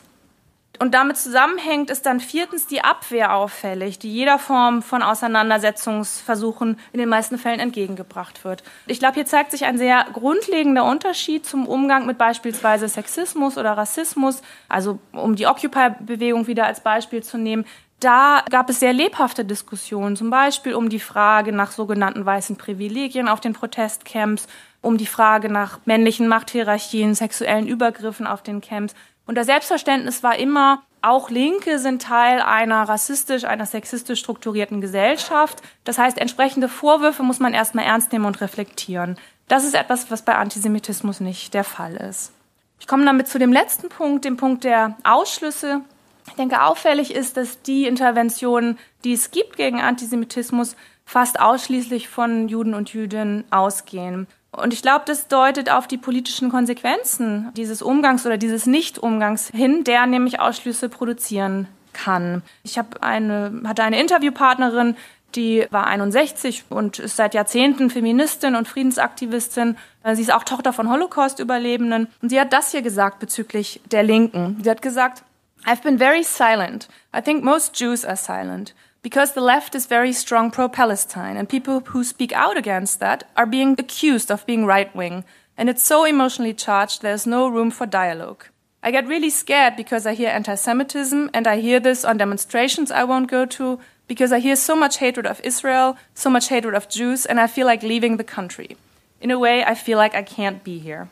Und 0.79 0.93
damit 0.93 1.17
zusammenhängt 1.17 1.89
ist 1.89 2.05
dann 2.05 2.19
viertens 2.19 2.67
die 2.67 2.83
Abwehr 2.83 3.33
auffällig, 3.33 3.97
die 3.97 4.13
jeder 4.13 4.37
Form 4.37 4.83
von 4.83 5.01
Auseinandersetzungsversuchen 5.01 6.79
in 6.93 6.99
den 6.99 7.09
meisten 7.09 7.37
Fällen 7.37 7.59
entgegengebracht 7.59 8.43
wird. 8.43 8.63
Ich 8.85 8.99
glaube, 8.99 9.15
hier 9.15 9.25
zeigt 9.25 9.51
sich 9.51 9.65
ein 9.65 9.77
sehr 9.77 10.05
grundlegender 10.13 10.83
Unterschied 10.85 11.45
zum 11.45 11.67
Umgang 11.67 12.05
mit 12.05 12.17
beispielsweise 12.17 12.87
Sexismus 12.87 13.57
oder 13.57 13.71
Rassismus, 13.71 14.41
also 14.69 14.99
um 15.13 15.35
die 15.35 15.47
Occupy-Bewegung 15.47 16.45
wieder 16.45 16.67
als 16.67 16.81
Beispiel 16.81 17.23
zu 17.23 17.37
nehmen. 17.37 17.65
Da 17.99 18.43
gab 18.51 18.69
es 18.69 18.79
sehr 18.79 18.93
lebhafte 18.93 19.43
Diskussionen, 19.43 20.15
zum 20.15 20.29
Beispiel 20.29 20.75
um 20.75 20.89
die 20.89 20.99
Frage 20.99 21.51
nach 21.51 21.71
sogenannten 21.71 22.25
weißen 22.25 22.55
Privilegien 22.55 23.27
auf 23.27 23.39
den 23.39 23.53
Protestcamps, 23.53 24.47
um 24.81 24.97
die 24.97 25.07
Frage 25.07 25.49
nach 25.49 25.79
männlichen 25.85 26.27
Machthierarchien, 26.27 27.15
sexuellen 27.15 27.67
Übergriffen 27.67 28.27
auf 28.27 28.43
den 28.43 28.61
Camps. 28.61 28.93
Und 29.25 29.35
das 29.35 29.47
Selbstverständnis 29.47 30.21
war 30.21 30.37
immer, 30.37 30.83
auch 31.01 31.29
Linke 31.29 31.79
sind 31.79 32.01
Teil 32.01 32.41
einer 32.41 32.83
rassistisch, 32.83 33.45
einer 33.45 33.65
sexistisch 33.65 34.19
strukturierten 34.19 34.79
Gesellschaft. 34.79 35.61
Das 35.83 35.97
heißt, 35.97 36.17
entsprechende 36.19 36.69
Vorwürfe 36.69 37.23
muss 37.23 37.39
man 37.39 37.53
erstmal 37.53 37.85
ernst 37.85 38.11
nehmen 38.11 38.25
und 38.25 38.41
reflektieren. 38.41 39.17
Das 39.47 39.63
ist 39.63 39.73
etwas, 39.73 40.11
was 40.11 40.21
bei 40.21 40.35
Antisemitismus 40.35 41.19
nicht 41.19 41.53
der 41.53 41.63
Fall 41.63 41.95
ist. 41.95 42.31
Ich 42.79 42.87
komme 42.87 43.05
damit 43.05 43.27
zu 43.27 43.39
dem 43.39 43.51
letzten 43.51 43.89
Punkt, 43.89 44.25
dem 44.25 44.37
Punkt 44.37 44.63
der 44.63 44.97
Ausschlüsse. 45.03 45.81
Ich 46.27 46.33
denke, 46.33 46.61
auffällig 46.61 47.13
ist, 47.13 47.37
dass 47.37 47.61
die 47.61 47.87
Interventionen, 47.87 48.77
die 49.03 49.13
es 49.13 49.31
gibt 49.31 49.57
gegen 49.57 49.81
Antisemitismus, 49.81 50.75
fast 51.05 51.39
ausschließlich 51.39 52.09
von 52.09 52.47
Juden 52.49 52.73
und 52.73 52.93
Jüdinnen 52.93 53.45
ausgehen. 53.49 54.27
Und 54.51 54.73
ich 54.73 54.81
glaube, 54.81 55.03
das 55.05 55.27
deutet 55.27 55.71
auf 55.71 55.87
die 55.87 55.97
politischen 55.97 56.49
Konsequenzen 56.49 57.51
dieses 57.55 57.81
Umgangs 57.81 58.25
oder 58.25 58.37
dieses 58.37 58.65
Nicht-Umgangs 58.65 59.49
hin, 59.53 59.83
der 59.83 60.05
nämlich 60.05 60.39
Ausschlüsse 60.39 60.89
produzieren 60.89 61.67
kann. 61.93 62.43
Ich 62.63 62.77
habe 62.77 63.01
eine, 63.01 63.61
hatte 63.65 63.83
eine 63.83 63.99
Interviewpartnerin, 63.99 64.95
die 65.35 65.67
war 65.69 65.87
61 65.87 66.65
und 66.69 66.99
ist 66.99 67.17
seit 67.17 67.33
Jahrzehnten 67.33 67.89
Feministin 67.89 68.55
und 68.55 68.67
Friedensaktivistin. 68.67 69.77
Sie 70.13 70.21
ist 70.21 70.33
auch 70.33 70.43
Tochter 70.43 70.73
von 70.73 70.89
Holocaust-Überlebenden. 70.89 72.07
Und 72.21 72.29
sie 72.29 72.39
hat 72.39 72.53
das 72.53 72.71
hier 72.71 72.81
gesagt 72.81 73.19
bezüglich 73.19 73.81
der 73.91 74.03
Linken. 74.03 74.57
Sie 74.63 74.69
hat 74.69 74.81
gesagt, 74.81 75.23
I've 75.65 75.83
been 75.83 75.97
very 75.97 76.23
silent. 76.23 76.87
I 77.13 77.21
think 77.21 77.43
most 77.43 77.73
Jews 77.73 78.05
are 78.05 78.15
silent. 78.15 78.73
because 79.07 79.31
the 79.31 79.41
left 79.41 79.73
is 79.73 79.85
very 79.85 80.11
strong 80.11 80.51
pro 80.51 80.67
Palestine, 80.67 81.37
and 81.37 81.47
people 81.47 81.79
who 81.79 82.03
speak 82.03 82.33
out 82.33 82.57
against 82.57 82.99
that 82.99 83.23
are 83.37 83.45
being 83.45 83.73
accused 83.79 84.29
of 84.29 84.45
being 84.45 84.65
right 84.65 84.93
wing. 84.93 85.23
And 85.57 85.69
it's 85.69 85.83
so 85.83 86.03
emotionally 86.03 86.53
charged, 86.53 87.01
there's 87.01 87.25
no 87.25 87.47
room 87.47 87.71
for 87.71 87.85
dialogue. 87.85 88.43
I 88.83 88.91
get 88.91 89.07
really 89.07 89.29
scared 89.29 89.77
because 89.77 90.05
I 90.05 90.13
hear 90.13 90.29
anti 90.29 90.55
Semitism, 90.55 91.29
and 91.33 91.47
I 91.47 91.61
hear 91.61 91.79
this 91.79 92.03
on 92.03 92.17
demonstrations 92.17 92.91
I 92.91 93.05
won't 93.05 93.31
go 93.31 93.45
to, 93.45 93.79
because 94.07 94.33
I 94.33 94.39
hear 94.39 94.57
so 94.57 94.75
much 94.75 94.97
hatred 94.97 95.25
of 95.25 95.39
Israel, 95.41 95.97
so 96.13 96.29
much 96.29 96.49
hatred 96.49 96.75
of 96.75 96.89
Jews, 96.89 97.25
and 97.25 97.39
I 97.39 97.47
feel 97.47 97.65
like 97.65 97.83
leaving 97.83 98.17
the 98.17 98.23
country. 98.23 98.75
In 99.21 99.31
a 99.31 99.39
way, 99.39 99.63
I 99.63 99.73
feel 99.73 99.97
like 99.97 100.15
I 100.15 100.21
can't 100.21 100.65
be 100.65 100.79
here. 100.79 101.07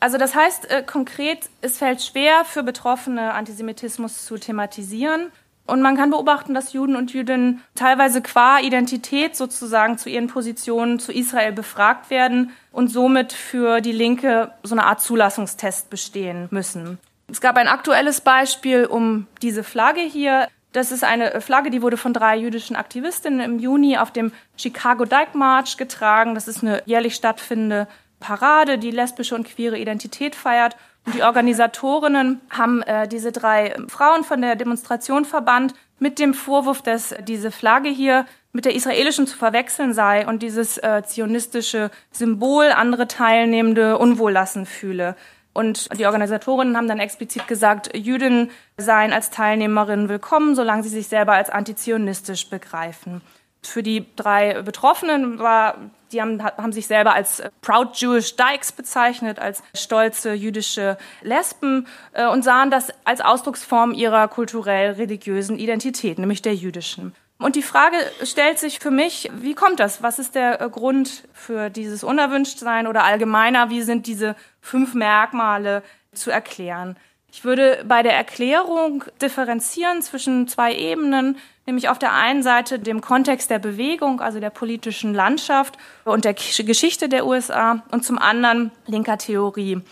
Also 0.00 0.16
das 0.16 0.34
heißt 0.34 0.70
äh, 0.70 0.82
konkret, 0.82 1.50
es 1.60 1.78
fällt 1.78 2.02
schwer 2.02 2.44
für 2.44 2.62
Betroffene, 2.62 3.34
Antisemitismus 3.34 4.24
zu 4.24 4.38
thematisieren 4.38 5.32
Und 5.68 5.82
man 5.82 5.96
kann 5.96 6.10
beobachten, 6.10 6.54
dass 6.54 6.72
Juden 6.72 6.96
und 6.96 7.12
Jüdinnen 7.12 7.62
teilweise 7.74 8.22
qua 8.22 8.58
Identität 8.58 9.36
sozusagen 9.36 9.98
zu 9.98 10.08
ihren 10.08 10.28
Positionen 10.28 10.98
zu 10.98 11.12
Israel 11.12 11.52
befragt 11.52 12.08
werden 12.08 12.52
und 12.72 12.88
somit 12.88 13.34
für 13.34 13.82
die 13.82 13.92
Linke 13.92 14.50
so 14.62 14.74
eine 14.74 14.84
Art 14.84 15.02
Zulassungstest 15.02 15.90
bestehen 15.90 16.48
müssen. 16.50 16.98
Es 17.30 17.42
gab 17.42 17.58
ein 17.58 17.68
aktuelles 17.68 18.22
Beispiel 18.22 18.86
um 18.86 19.26
diese 19.42 19.62
Flagge 19.62 20.00
hier. 20.00 20.48
Das 20.72 20.90
ist 20.90 21.04
eine 21.04 21.40
Flagge, 21.42 21.70
die 21.70 21.82
wurde 21.82 21.98
von 21.98 22.14
drei 22.14 22.38
jüdischen 22.38 22.74
Aktivistinnen 22.74 23.40
im 23.40 23.58
Juni 23.58 23.98
auf 23.98 24.10
dem 24.10 24.32
Chicago 24.56 25.04
Dyke 25.04 25.36
March 25.36 25.76
getragen. 25.76 26.34
Das 26.34 26.48
ist 26.48 26.62
eine 26.62 26.82
jährlich 26.86 27.14
stattfindende 27.14 27.88
Parade, 28.20 28.78
die 28.78 28.90
lesbische 28.90 29.34
und 29.34 29.46
queere 29.46 29.78
Identität 29.78 30.34
feiert. 30.34 30.76
Die 31.14 31.22
Organisatorinnen 31.22 32.40
haben 32.50 32.82
äh, 32.82 33.08
diese 33.08 33.32
drei 33.32 33.74
Frauen 33.88 34.24
von 34.24 34.40
der 34.42 34.56
Demonstration 34.56 35.24
verbannt 35.24 35.74
mit 35.98 36.18
dem 36.18 36.34
Vorwurf, 36.34 36.82
dass 36.82 37.14
diese 37.20 37.50
Flagge 37.50 37.88
hier 37.88 38.26
mit 38.52 38.64
der 38.64 38.74
israelischen 38.74 39.26
zu 39.26 39.36
verwechseln 39.36 39.94
sei 39.94 40.26
und 40.26 40.42
dieses 40.42 40.78
äh, 40.78 41.02
zionistische 41.04 41.90
Symbol 42.10 42.66
andere 42.66 43.08
Teilnehmende 43.08 43.98
unwohl 43.98 44.32
lassen 44.32 44.66
fühle. 44.66 45.16
Und 45.52 45.88
die 45.98 46.06
Organisatorinnen 46.06 46.76
haben 46.76 46.88
dann 46.88 47.00
explizit 47.00 47.48
gesagt, 47.48 47.96
Jüdinnen 47.96 48.50
seien 48.76 49.12
als 49.12 49.30
Teilnehmerinnen 49.30 50.08
willkommen, 50.08 50.54
solange 50.54 50.84
sie 50.84 50.88
sich 50.88 51.08
selber 51.08 51.32
als 51.32 51.50
antizionistisch 51.50 52.48
begreifen. 52.48 53.22
Für 53.62 53.82
die 53.82 54.06
drei 54.16 54.62
Betroffenen 54.62 55.38
war 55.38 55.76
die 56.12 56.20
haben, 56.20 56.42
haben 56.42 56.72
sich 56.72 56.86
selber 56.86 57.14
als 57.14 57.40
äh, 57.40 57.50
Proud 57.60 57.96
Jewish 57.96 58.36
Dykes 58.36 58.72
bezeichnet, 58.72 59.38
als 59.38 59.62
stolze 59.74 60.32
jüdische 60.32 60.96
Lesben 61.22 61.86
äh, 62.12 62.26
und 62.26 62.42
sahen 62.42 62.70
das 62.70 62.92
als 63.04 63.20
Ausdrucksform 63.20 63.92
ihrer 63.92 64.28
kulturell-religiösen 64.28 65.58
Identität, 65.58 66.18
nämlich 66.18 66.42
der 66.42 66.54
jüdischen. 66.54 67.14
Und 67.38 67.54
die 67.54 67.62
Frage 67.62 67.96
stellt 68.24 68.58
sich 68.58 68.80
für 68.80 68.90
mich, 68.90 69.30
wie 69.32 69.54
kommt 69.54 69.78
das? 69.78 70.02
Was 70.02 70.18
ist 70.18 70.34
der 70.34 70.60
äh, 70.60 70.68
Grund 70.68 71.24
für 71.32 71.70
dieses 71.70 72.02
Unerwünschtsein 72.04 72.86
oder 72.86 73.04
allgemeiner, 73.04 73.70
wie 73.70 73.82
sind 73.82 74.06
diese 74.06 74.34
fünf 74.60 74.94
Merkmale 74.94 75.82
zu 76.12 76.30
erklären? 76.30 76.96
Ich 77.30 77.44
würde 77.44 77.84
bei 77.86 78.02
der 78.02 78.14
Erklärung 78.14 79.04
differenzieren 79.20 80.00
zwischen 80.00 80.48
zwei 80.48 80.74
Ebenen, 80.74 81.36
nämlich 81.68 81.88
auf 81.88 81.98
der 81.98 82.14
einen 82.14 82.42
Seite 82.42 82.80
dem 82.80 83.00
Kontext 83.00 83.50
der 83.50 83.60
Bewegung, 83.60 84.20
also 84.20 84.40
der 84.40 84.50
politischen 84.50 85.14
Landschaft 85.14 85.78
und 86.04 86.24
der 86.24 86.34
Geschichte 86.34 87.08
der 87.08 87.26
USA 87.26 87.82
und 87.92 88.04
zum 88.04 88.18
anderen 88.18 88.72
linker 88.86 89.18
Theorie. 89.18 89.82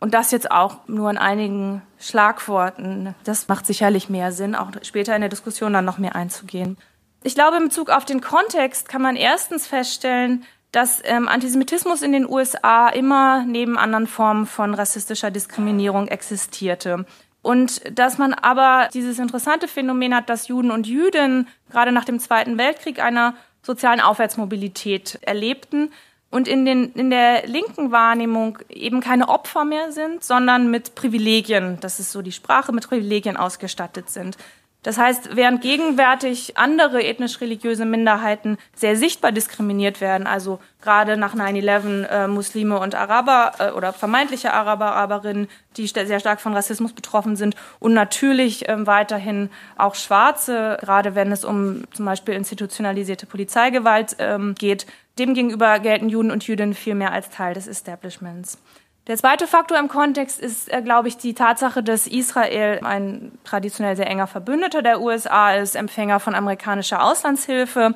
Und 0.00 0.14
das 0.14 0.30
jetzt 0.30 0.50
auch 0.50 0.78
nur 0.88 1.10
in 1.10 1.18
einigen 1.18 1.82
Schlagworten. 1.98 3.14
Das 3.24 3.48
macht 3.48 3.66
sicherlich 3.66 4.08
mehr 4.08 4.32
Sinn, 4.32 4.54
auch 4.54 4.70
später 4.82 5.14
in 5.14 5.20
der 5.20 5.30
Diskussion 5.30 5.72
dann 5.72 5.84
noch 5.84 5.98
mehr 5.98 6.16
einzugehen. 6.16 6.76
Ich 7.22 7.34
glaube, 7.34 7.56
in 7.56 7.64
Bezug 7.64 7.90
auf 7.90 8.04
den 8.04 8.20
Kontext 8.20 8.88
kann 8.88 9.02
man 9.02 9.16
erstens 9.16 9.66
feststellen, 9.66 10.44
dass 10.72 11.00
ähm, 11.04 11.28
Antisemitismus 11.28 12.02
in 12.02 12.12
den 12.12 12.28
USA 12.28 12.88
immer 12.88 13.44
neben 13.44 13.78
anderen 13.78 14.06
Formen 14.06 14.46
von 14.46 14.74
rassistischer 14.74 15.30
Diskriminierung 15.30 16.08
existierte. 16.08 17.06
Und 17.46 17.96
dass 17.96 18.18
man 18.18 18.34
aber 18.34 18.88
dieses 18.92 19.20
interessante 19.20 19.68
Phänomen 19.68 20.12
hat, 20.12 20.28
dass 20.28 20.48
Juden 20.48 20.72
und 20.72 20.88
Jüdinnen 20.88 21.46
gerade 21.70 21.92
nach 21.92 22.04
dem 22.04 22.18
Zweiten 22.18 22.58
Weltkrieg 22.58 22.98
einer 22.98 23.34
sozialen 23.62 24.00
Aufwärtsmobilität 24.00 25.20
erlebten 25.22 25.92
und 26.32 26.48
in, 26.48 26.64
den, 26.64 26.90
in 26.94 27.08
der 27.08 27.46
linken 27.46 27.92
Wahrnehmung 27.92 28.58
eben 28.68 28.98
keine 29.00 29.28
Opfer 29.28 29.64
mehr 29.64 29.92
sind, 29.92 30.24
sondern 30.24 30.72
mit 30.72 30.96
Privilegien, 30.96 31.78
das 31.80 32.00
ist 32.00 32.10
so 32.10 32.20
die 32.20 32.32
Sprache, 32.32 32.72
mit 32.72 32.88
Privilegien 32.88 33.36
ausgestattet 33.36 34.10
sind. 34.10 34.36
Das 34.86 34.98
heißt, 34.98 35.34
während 35.34 35.62
gegenwärtig 35.62 36.56
andere 36.58 37.02
ethnisch-religiöse 37.02 37.84
Minderheiten 37.84 38.56
sehr 38.72 38.94
sichtbar 38.94 39.32
diskriminiert 39.32 40.00
werden, 40.00 40.28
also 40.28 40.60
gerade 40.80 41.16
nach 41.16 41.34
9-11 41.34 42.04
äh, 42.04 42.28
Muslime 42.28 42.78
und 42.78 42.94
Araber 42.94 43.50
äh, 43.58 43.70
oder 43.72 43.92
vermeintliche 43.92 44.52
Araber, 44.52 44.94
Araberinnen, 44.94 45.48
die 45.76 45.88
sehr 45.88 46.20
stark 46.20 46.40
von 46.40 46.54
Rassismus 46.54 46.92
betroffen 46.92 47.34
sind 47.34 47.56
und 47.80 47.94
natürlich 47.94 48.68
äh, 48.68 48.86
weiterhin 48.86 49.50
auch 49.76 49.96
Schwarze, 49.96 50.78
gerade 50.80 51.16
wenn 51.16 51.32
es 51.32 51.44
um 51.44 51.82
zum 51.92 52.04
Beispiel 52.04 52.34
institutionalisierte 52.34 53.26
Polizeigewalt 53.26 54.14
ähm, 54.20 54.54
geht, 54.54 54.86
demgegenüber 55.18 55.80
gelten 55.80 56.08
Juden 56.08 56.30
und 56.30 56.46
Jüdinnen 56.46 56.74
viel 56.74 56.94
mehr 56.94 57.10
als 57.10 57.28
Teil 57.30 57.54
des 57.54 57.66
Establishments. 57.66 58.58
Der 59.06 59.16
zweite 59.16 59.46
Faktor 59.46 59.78
im 59.78 59.88
Kontext 59.88 60.40
ist, 60.40 60.72
äh, 60.72 60.82
glaube 60.82 61.06
ich, 61.08 61.16
die 61.16 61.34
Tatsache, 61.34 61.82
dass 61.82 62.08
Israel 62.08 62.80
ein 62.82 63.38
traditionell 63.44 63.94
sehr 63.94 64.08
enger 64.08 64.26
Verbündeter 64.26 64.82
der 64.82 65.00
USA 65.00 65.54
ist, 65.54 65.76
Empfänger 65.76 66.18
von 66.18 66.34
amerikanischer 66.34 67.04
Auslandshilfe. 67.04 67.94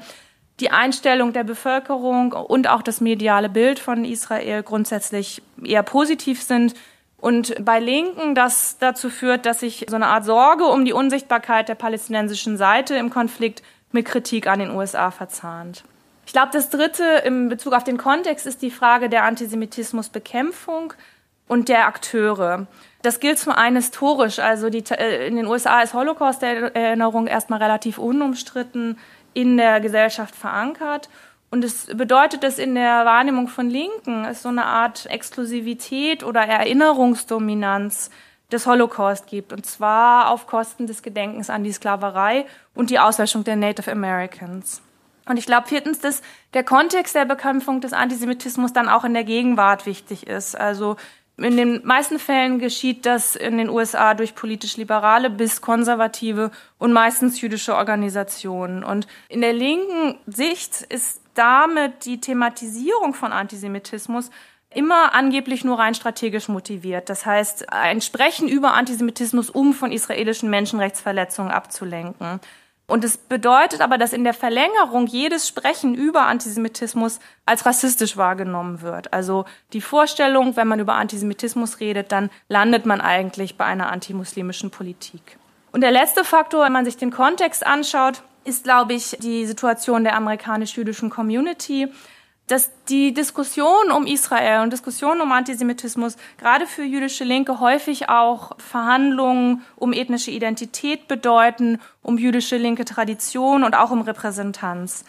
Die 0.61 0.71
Einstellung 0.71 1.33
der 1.33 1.43
Bevölkerung 1.43 2.33
und 2.33 2.69
auch 2.69 2.83
das 2.83 3.01
mediale 3.01 3.49
Bild 3.49 3.79
von 3.79 4.05
Israel 4.05 4.63
grundsätzlich 4.63 5.43
eher 5.65 5.83
positiv 5.83 6.43
sind. 6.43 6.75
Und 7.17 7.55
bei 7.65 7.81
Linken 7.81 8.35
das 8.35 8.79
dazu 8.79 9.11
führt, 9.11 9.47
dass 9.47 9.61
sich 9.61 9.87
so 9.89 9.97
eine 9.97 10.07
Art 10.07 10.25
Sorge 10.25 10.65
um 10.65 10.85
die 10.85 10.93
Unsichtbarkeit 10.93 11.69
der 11.69 11.75
palästinensischen 11.75 12.57
Seite 12.57 12.95
im 12.97 13.11
Konflikt 13.11 13.63
mit 13.91 14.07
Kritik 14.07 14.47
an 14.47 14.61
den 14.61 14.71
USA 14.71 15.11
verzahnt. 15.11 15.83
Ich 16.27 16.33
glaube, 16.33 16.51
das 16.53 16.71
Dritte 16.71 17.05
in 17.25 17.49
Bezug 17.49 17.73
auf 17.73 17.85
den 17.85 17.97
Kontext 17.97 18.47
ist 18.47 18.63
die 18.63 18.71
Frage 18.71 19.09
der 19.09 19.25
Antisemitismusbekämpfung 19.25 20.95
und 21.49 21.69
der 21.69 21.87
Akteure. 21.87 22.67
Das 23.03 23.19
gilt 23.19 23.39
zum 23.39 23.53
einen 23.53 23.77
historisch. 23.77 24.39
Also 24.39 24.71
die, 24.71 24.85
äh, 24.91 25.27
in 25.27 25.37
den 25.37 25.47
USA 25.47 25.81
ist 25.81 25.95
Holocaust-Erinnerung 25.95 27.27
erstmal 27.27 27.61
relativ 27.61 27.99
unumstritten 27.99 28.99
in 29.35 29.57
der 29.57 29.81
Gesellschaft 29.81 30.35
verankert. 30.35 31.09
Und 31.51 31.65
es 31.65 31.87
bedeutet, 31.87 32.45
dass 32.45 32.59
in 32.59 32.77
der 32.77 33.05
Wahrnehmung 33.05 33.49
von 33.49 33.69
Linken 33.69 34.25
es 34.25 34.43
so 34.43 34.49
eine 34.49 34.67
Art 34.67 35.07
Exklusivität 35.07 36.23
oder 36.23 36.43
Erinnerungsdominanz 36.43 38.11
des 38.53 38.67
Holocaust 38.67 39.27
gibt, 39.27 39.53
und 39.53 39.67
zwar 39.67 40.31
auf 40.31 40.47
Kosten 40.47 40.87
des 40.87 41.03
Gedenkens 41.03 41.51
an 41.51 41.65
die 41.65 41.73
Sklaverei 41.73 42.47
und 42.75 42.91
die 42.91 42.99
Auslöschung 42.99 43.45
der 43.45 43.57
Native 43.57 43.91
Americans. 43.91 44.83
Und 45.27 45.37
ich 45.37 45.47
glaube 45.47 45.69
viertens, 45.69 46.01
dass 46.01 46.23
der 46.55 46.65
Kontext 46.65 47.15
der 47.15 47.25
Bekämpfung 47.25 47.81
des 47.81 47.93
Antisemitismus 47.93 48.73
dann 48.73 48.89
auch 48.89 49.05
in 49.05 49.15
der 49.15 49.25
Gegenwart 49.25 49.87
wichtig 49.87 50.27
ist. 50.27 50.59
Also 50.59 50.97
in 51.37 51.57
den 51.57 51.81
meisten 51.87 52.19
Fällen 52.19 52.59
geschieht 52.59 53.07
das 53.07 53.35
in 53.35 53.57
den 53.57 53.71
USA 53.71 54.15
durch 54.15 54.35
politisch 54.35 54.77
liberale 54.77 55.31
bis 55.31 55.63
konservative 55.63 56.51
und 56.79 56.93
meistens 56.93 57.41
jüdische 57.41 57.75
Organisationen. 57.75 58.85
Und 58.85 59.07
in 59.29 59.41
der 59.41 59.55
linken 59.55 60.19
Sicht 60.27 60.83
ist 60.83 61.23
damit 61.35 62.05
die 62.05 62.21
Thematisierung 62.21 63.15
von 63.15 63.33
Antisemitismus 63.33 64.31
immer 64.73 65.15
angeblich 65.15 65.65
nur 65.65 65.79
rein 65.79 65.95
strategisch 65.95 66.49
motiviert. 66.49 67.09
Das 67.09 67.27
heißt, 67.27 67.73
ein 67.73 68.01
Sprechen 68.01 68.47
über 68.47 68.75
Antisemitismus, 68.75 69.51
um 69.51 69.73
von 69.73 69.93
israelischen 69.93 70.51
Menschenrechtsverletzungen 70.51 71.51
abzulenken. 71.51 72.41
Und 72.91 73.05
es 73.05 73.17
bedeutet 73.17 73.83
aber, 73.83 73.99
dass 73.99 74.13
in 74.13 74.25
der 74.25 74.35
Verlängerung 74.35 75.07
jedes 75.07 75.47
Sprechen 75.47 75.95
über 75.95 76.23
Antisemitismus 76.23 77.21
als 77.47 77.65
rassistisch 77.65 78.17
wahrgenommen 78.17 78.83
wird. 78.83 79.13
Also 79.13 79.45
die 79.73 79.81
Vorstellung, 79.81 80.57
wenn 80.57 80.67
man 80.67 80.81
über 80.81 80.95
Antisemitismus 80.95 81.79
redet, 81.79 82.11
dann 82.11 82.31
landet 82.49 82.87
man 82.87 83.01
eigentlich 83.01 83.57
bei 83.57 83.65
einer 83.65 83.93
antimuslimischen 83.93 84.73
Politik. 84.73 85.39
Und 85.71 85.83
der 85.83 85.93
letzte 85.93 86.25
Faktor, 86.25 86.65
wenn 86.65 86.73
man 86.73 86.85
sich 86.85 86.97
den 86.97 87.13
Kontext 87.13 87.65
anschaut, 87.65 88.25
ist, 88.43 88.65
glaube 88.65 88.95
ich, 88.95 89.17
die 89.21 89.47
Situation 89.47 90.03
der 90.03 90.17
amerikanisch-jüdischen 90.17 91.11
Community 91.11 91.93
dass 92.51 92.71
die 92.89 93.15
Diskussion 93.15 93.93
um 93.95 94.07
Israel 94.07 94.63
und 94.63 94.73
Diskussion 94.73 95.21
um 95.21 95.31
Antisemitismus 95.31 96.17
gerade 96.37 96.67
für 96.67 96.83
jüdische 96.83 97.23
Linke 97.23 97.61
häufig 97.61 98.09
auch 98.09 98.59
Verhandlungen 98.59 99.63
um 99.77 99.93
ethnische 99.93 100.33
Identität 100.33 101.07
bedeuten, 101.07 101.81
um 102.03 102.19
jüdische 102.19 102.57
linke 102.57 102.85
Tradition 102.85 103.63
und 103.63 103.77
auch 103.77 103.93
um 103.93 104.01
Repräsentanz. 104.01 105.05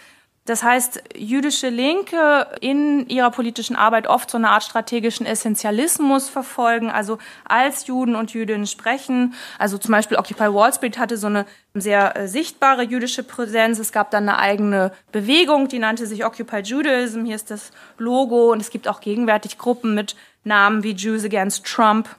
Das 0.45 0.63
heißt, 0.63 1.03
jüdische 1.15 1.69
Linke 1.69 2.47
in 2.61 3.07
ihrer 3.09 3.29
politischen 3.29 3.75
Arbeit 3.75 4.07
oft 4.07 4.31
so 4.31 4.39
eine 4.39 4.49
Art 4.49 4.63
strategischen 4.63 5.27
Essentialismus 5.27 6.29
verfolgen, 6.29 6.89
also 6.89 7.19
als 7.47 7.85
Juden 7.85 8.15
und 8.15 8.33
Jüdinnen 8.33 8.65
sprechen. 8.65 9.35
Also 9.59 9.77
zum 9.77 9.91
Beispiel 9.91 10.17
Occupy 10.17 10.51
Wall 10.51 10.73
Street 10.73 10.97
hatte 10.97 11.17
so 11.17 11.27
eine 11.27 11.45
sehr 11.75 12.17
äh, 12.17 12.27
sichtbare 12.27 12.81
jüdische 12.81 13.21
Präsenz. 13.21 13.77
Es 13.77 13.91
gab 13.91 14.09
dann 14.09 14.27
eine 14.27 14.39
eigene 14.39 14.91
Bewegung, 15.11 15.67
die 15.67 15.79
nannte 15.79 16.07
sich 16.07 16.25
Occupy 16.25 16.61
Judaism. 16.61 17.23
Hier 17.23 17.35
ist 17.35 17.51
das 17.51 17.71
Logo 17.99 18.51
und 18.51 18.61
es 18.61 18.71
gibt 18.71 18.87
auch 18.87 18.99
gegenwärtig 18.99 19.59
Gruppen 19.59 19.93
mit 19.93 20.15
Namen 20.43 20.81
wie 20.81 20.93
Jews 20.93 21.23
Against 21.23 21.65
Trump. 21.65 22.09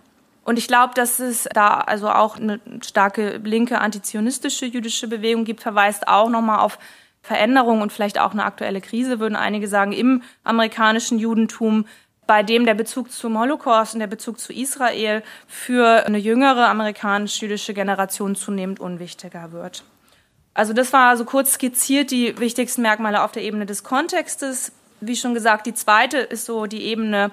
Und 0.45 0.59
ich 0.59 0.69
glaube, 0.69 0.95
dass 0.95 1.19
es 1.19 1.49
da 1.53 1.79
also 1.79 2.09
auch 2.09 2.37
eine 2.37 2.61
starke 2.85 3.39
linke 3.39 3.81
antizionistische 3.81 4.67
jüdische 4.67 5.09
Bewegung 5.09 5.45
gibt, 5.45 5.61
verweist 5.61 6.09
auch 6.09 6.29
nochmal 6.29 6.61
auf 6.61 6.79
Veränderung 7.23 7.81
und 7.81 7.93
vielleicht 7.93 8.19
auch 8.19 8.33
eine 8.33 8.45
aktuelle 8.45 8.81
Krise, 8.81 9.21
würden 9.21 9.37
einige 9.37 9.69
sagen, 9.69 9.93
im 9.93 10.23
amerikanischen 10.45 11.19
Judentum, 11.19 11.87
bei 12.27 12.43
dem 12.43 12.65
der 12.67 12.75
Bezug 12.75 13.13
zum 13.13 13.39
Holocaust 13.39 13.95
und 13.95 14.01
der 14.01 14.07
Bezug 14.07 14.39
zu 14.39 14.53
Israel 14.53 15.23
für 15.47 16.07
eine 16.07 16.19
jüngere 16.19 16.69
amerikanisch-jüdische 16.69 17.75
Generation 17.75 18.35
zunehmend 18.35 18.81
unwichtiger 18.81 19.53
wird. 19.53 19.85
Also 20.55 20.73
das 20.73 20.93
war 20.93 21.17
so 21.17 21.25
kurz 21.25 21.55
skizziert 21.55 22.11
die 22.11 22.39
wichtigsten 22.39 22.83
Merkmale 22.83 23.23
auf 23.23 23.33
der 23.33 23.43
Ebene 23.43 23.67
des 23.67 23.85
Kontextes. 23.85 24.73
Wie 25.01 25.17
schon 25.17 25.35
gesagt, 25.35 25.67
die 25.67 25.75
zweite 25.75 26.19
ist 26.19 26.45
so 26.45 26.67
die 26.67 26.83
Ebene 26.83 27.31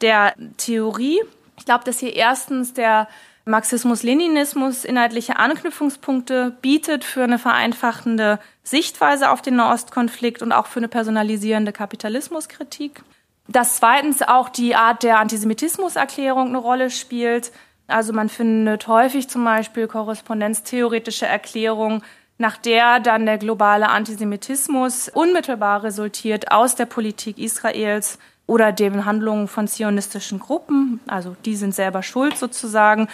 der 0.00 0.34
Theorie. 0.56 1.20
Ich 1.56 1.64
glaube, 1.64 1.84
dass 1.84 1.98
hier 1.98 2.14
erstens 2.14 2.74
der 2.74 3.08
Marxismus-Leninismus 3.48 4.84
inhaltliche 4.84 5.38
Anknüpfungspunkte 5.38 6.56
bietet 6.62 7.04
für 7.04 7.24
eine 7.24 7.38
vereinfachende 7.38 8.38
Sichtweise 8.62 9.30
auf 9.30 9.42
den 9.42 9.56
Nahostkonflikt 9.56 10.42
und 10.42 10.52
auch 10.52 10.66
für 10.66 10.80
eine 10.80 10.88
personalisierende 10.88 11.72
Kapitalismuskritik. 11.72 13.02
Dass 13.48 13.76
zweitens 13.76 14.22
auch 14.22 14.48
die 14.50 14.74
Art 14.74 15.02
der 15.02 15.18
Antisemitismuserklärung 15.18 16.48
eine 16.48 16.58
Rolle 16.58 16.90
spielt. 16.90 17.50
Also 17.86 18.12
man 18.12 18.28
findet 18.28 18.86
häufig 18.86 19.28
zum 19.28 19.44
Beispiel 19.44 19.86
korrespondenztheoretische 19.86 21.26
Erklärungen, 21.26 22.02
nach 22.36 22.56
der 22.56 23.00
dann 23.00 23.26
der 23.26 23.38
globale 23.38 23.88
Antisemitismus 23.88 25.08
unmittelbar 25.08 25.82
resultiert 25.82 26.52
aus 26.52 26.76
der 26.76 26.86
Politik 26.86 27.38
Israels 27.38 28.18
oder 28.46 28.72
den 28.72 29.04
Handlungen 29.04 29.48
von 29.48 29.68
zionistischen 29.68 30.38
Gruppen. 30.38 31.00
Also 31.06 31.36
die 31.44 31.56
sind 31.56 31.74
selber 31.74 32.02
schuld 32.02 32.36
sozusagen. 32.38 33.08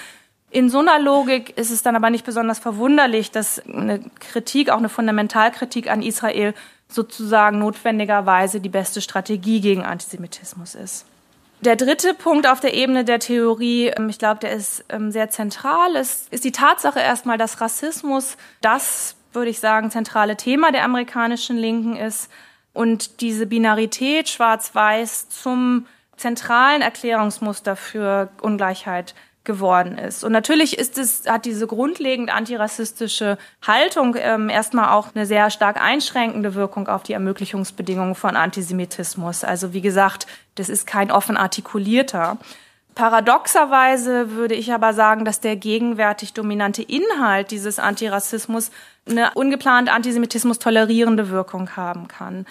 In 0.54 0.70
so 0.70 0.78
einer 0.78 1.00
Logik 1.00 1.58
ist 1.58 1.72
es 1.72 1.82
dann 1.82 1.96
aber 1.96 2.10
nicht 2.10 2.24
besonders 2.24 2.60
verwunderlich, 2.60 3.32
dass 3.32 3.60
eine 3.66 3.98
Kritik, 4.20 4.70
auch 4.70 4.78
eine 4.78 4.88
Fundamentalkritik 4.88 5.90
an 5.90 6.00
Israel 6.00 6.54
sozusagen 6.86 7.58
notwendigerweise 7.58 8.60
die 8.60 8.68
beste 8.68 9.00
Strategie 9.00 9.60
gegen 9.60 9.82
Antisemitismus 9.82 10.76
ist. 10.76 11.06
Der 11.62 11.74
dritte 11.74 12.14
Punkt 12.14 12.46
auf 12.46 12.60
der 12.60 12.72
Ebene 12.72 13.04
der 13.04 13.18
Theorie, 13.18 13.88
ähm, 13.88 14.08
ich 14.08 14.20
glaube, 14.20 14.38
der 14.38 14.52
ist 14.52 14.84
ähm, 14.90 15.10
sehr 15.10 15.28
zentral, 15.28 15.96
ist, 15.96 16.32
ist 16.32 16.44
die 16.44 16.52
Tatsache 16.52 17.00
erstmal, 17.00 17.36
dass 17.36 17.60
Rassismus 17.60 18.36
das, 18.60 19.16
würde 19.32 19.50
ich 19.50 19.58
sagen, 19.58 19.90
zentrale 19.90 20.36
Thema 20.36 20.70
der 20.70 20.84
amerikanischen 20.84 21.56
Linken 21.56 21.96
ist 21.96 22.30
und 22.72 23.20
diese 23.22 23.46
Binarität 23.46 24.28
schwarz-weiß 24.28 25.30
zum 25.30 25.86
zentralen 26.16 26.80
Erklärungsmuster 26.80 27.74
für 27.74 28.28
Ungleichheit 28.40 29.16
geworden 29.44 29.98
ist. 29.98 30.24
Und 30.24 30.32
natürlich 30.32 30.78
ist 30.78 30.98
es, 30.98 31.24
hat 31.26 31.44
diese 31.44 31.66
grundlegend 31.66 32.32
antirassistische 32.34 33.38
Haltung 33.66 34.16
ähm, 34.18 34.48
erstmal 34.48 34.90
auch 34.90 35.14
eine 35.14 35.26
sehr 35.26 35.50
stark 35.50 35.80
einschränkende 35.80 36.54
Wirkung 36.54 36.88
auf 36.88 37.02
die 37.02 37.12
Ermöglichungsbedingungen 37.12 38.14
von 38.14 38.36
Antisemitismus. 38.36 39.44
Also 39.44 39.72
wie 39.72 39.82
gesagt, 39.82 40.26
das 40.54 40.68
ist 40.68 40.86
kein 40.86 41.10
offen 41.10 41.36
artikulierter. 41.36 42.38
Paradoxerweise 42.94 44.30
würde 44.32 44.54
ich 44.54 44.72
aber 44.72 44.94
sagen, 44.94 45.24
dass 45.24 45.40
der 45.40 45.56
gegenwärtig 45.56 46.32
dominante 46.32 46.82
Inhalt 46.82 47.50
dieses 47.50 47.78
Antirassismus 47.78 48.70
eine 49.08 49.32
ungeplant 49.34 49.92
Antisemitismus 49.92 50.58
tolerierende 50.60 51.28
Wirkung 51.28 51.76
haben 51.76 52.08
kann. 52.08 52.46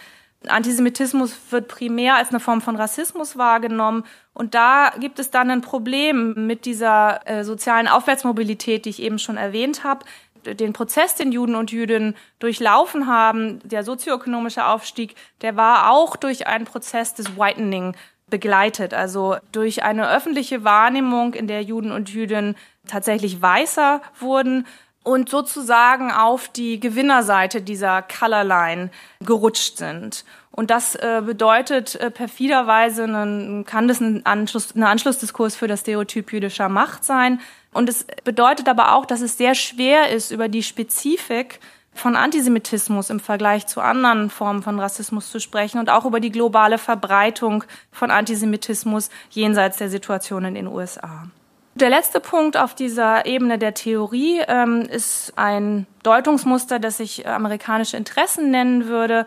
Antisemitismus 0.47 1.35
wird 1.49 1.67
primär 1.67 2.15
als 2.15 2.29
eine 2.29 2.39
Form 2.39 2.61
von 2.61 2.75
Rassismus 2.75 3.37
wahrgenommen. 3.37 4.03
Und 4.33 4.55
da 4.55 4.91
gibt 4.99 5.19
es 5.19 5.31
dann 5.31 5.49
ein 5.51 5.61
Problem 5.61 6.47
mit 6.47 6.65
dieser 6.65 7.21
äh, 7.25 7.43
sozialen 7.43 7.87
Aufwärtsmobilität, 7.87 8.85
die 8.85 8.89
ich 8.89 9.01
eben 9.01 9.19
schon 9.19 9.37
erwähnt 9.37 9.83
habe. 9.83 10.05
Den 10.45 10.73
Prozess, 10.73 11.15
den 11.15 11.31
Juden 11.31 11.55
und 11.55 11.71
Jüdinnen 11.71 12.15
durchlaufen 12.39 13.07
haben, 13.07 13.59
der 13.63 13.83
sozioökonomische 13.83 14.65
Aufstieg, 14.65 15.15
der 15.41 15.55
war 15.55 15.91
auch 15.91 16.17
durch 16.17 16.47
einen 16.47 16.65
Prozess 16.65 17.13
des 17.13 17.37
Whitening 17.37 17.95
begleitet, 18.29 18.93
also 18.93 19.37
durch 19.51 19.83
eine 19.83 20.09
öffentliche 20.09 20.63
Wahrnehmung, 20.63 21.33
in 21.33 21.47
der 21.47 21.61
Juden 21.61 21.91
und 21.91 22.09
Jüdinnen 22.09 22.55
tatsächlich 22.87 23.41
weißer 23.41 24.01
wurden 24.19 24.65
und 25.03 25.29
sozusagen 25.29 26.11
auf 26.11 26.47
die 26.47 26.79
Gewinnerseite 26.79 27.61
dieser 27.61 28.01
Colorline 28.01 28.89
gerutscht 29.19 29.77
sind. 29.77 30.23
Und 30.51 30.69
das 30.69 30.95
äh, 30.95 31.21
bedeutet 31.25 31.95
äh, 31.95 32.11
perfiderweise, 32.11 33.03
einen, 33.03 33.65
kann 33.65 33.87
das 33.87 33.99
ein 33.99 34.25
Anschluss, 34.25 34.75
ein 34.75 34.83
Anschlussdiskurs 34.83 35.55
für 35.55 35.67
das 35.67 35.81
Stereotyp 35.81 36.31
jüdischer 36.31 36.69
Macht 36.69 37.03
sein. 37.03 37.41
Und 37.73 37.89
es 37.89 38.05
bedeutet 38.23 38.69
aber 38.69 38.95
auch, 38.95 39.05
dass 39.05 39.21
es 39.21 39.37
sehr 39.37 39.55
schwer 39.55 40.09
ist, 40.11 40.31
über 40.31 40.47
die 40.47 40.63
Spezifik 40.63 41.59
von 41.95 42.15
Antisemitismus 42.15 43.09
im 43.09 43.19
Vergleich 43.19 43.67
zu 43.67 43.81
anderen 43.81 44.29
Formen 44.29 44.63
von 44.63 44.79
Rassismus 44.79 45.29
zu 45.29 45.39
sprechen 45.39 45.79
und 45.79 45.89
auch 45.89 46.05
über 46.05 46.19
die 46.19 46.31
globale 46.31 46.77
Verbreitung 46.77 47.63
von 47.91 48.11
Antisemitismus 48.11 49.09
jenseits 49.29 49.77
der 49.77 49.89
Situation 49.89 50.45
in 50.45 50.55
den 50.55 50.67
USA. 50.67 51.27
Der 51.75 51.89
letzte 51.89 52.19
Punkt 52.19 52.55
auf 52.55 52.75
dieser 52.75 53.25
Ebene 53.25 53.57
der 53.57 53.73
Theorie 53.73 54.41
ähm, 54.47 54.81
ist 54.81 55.33
ein 55.37 55.87
Deutungsmuster, 56.03 56.79
das 56.79 56.99
ich 56.99 57.27
amerikanische 57.27 57.97
Interessen 57.97 58.51
nennen 58.51 58.87
würde. 58.87 59.25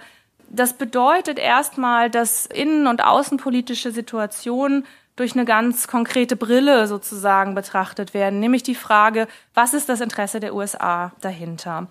Das 0.49 0.75
bedeutet 0.75 1.41
erstmal, 1.41 2.09
dass 2.09 2.47
innen- 2.47 2.87
und 2.87 3.03
außenpolitische 3.03 3.91
Situationen 3.91 4.87
durch 5.17 5.33
eine 5.33 5.45
ganz 5.45 5.89
konkrete 5.89 6.37
Brille 6.37 6.87
sozusagen 6.87 7.55
betrachtet 7.55 8.15
werden, 8.15 8.39
nämlich 8.39 8.63
die 8.63 8.75
Frage, 8.75 9.27
was 9.55 9.75
ist 9.75 9.89
das 9.89 10.01
Interesse 10.01 10.41
der 10.41 10.55
USA 10.55 11.13
dahinter? 11.21 11.89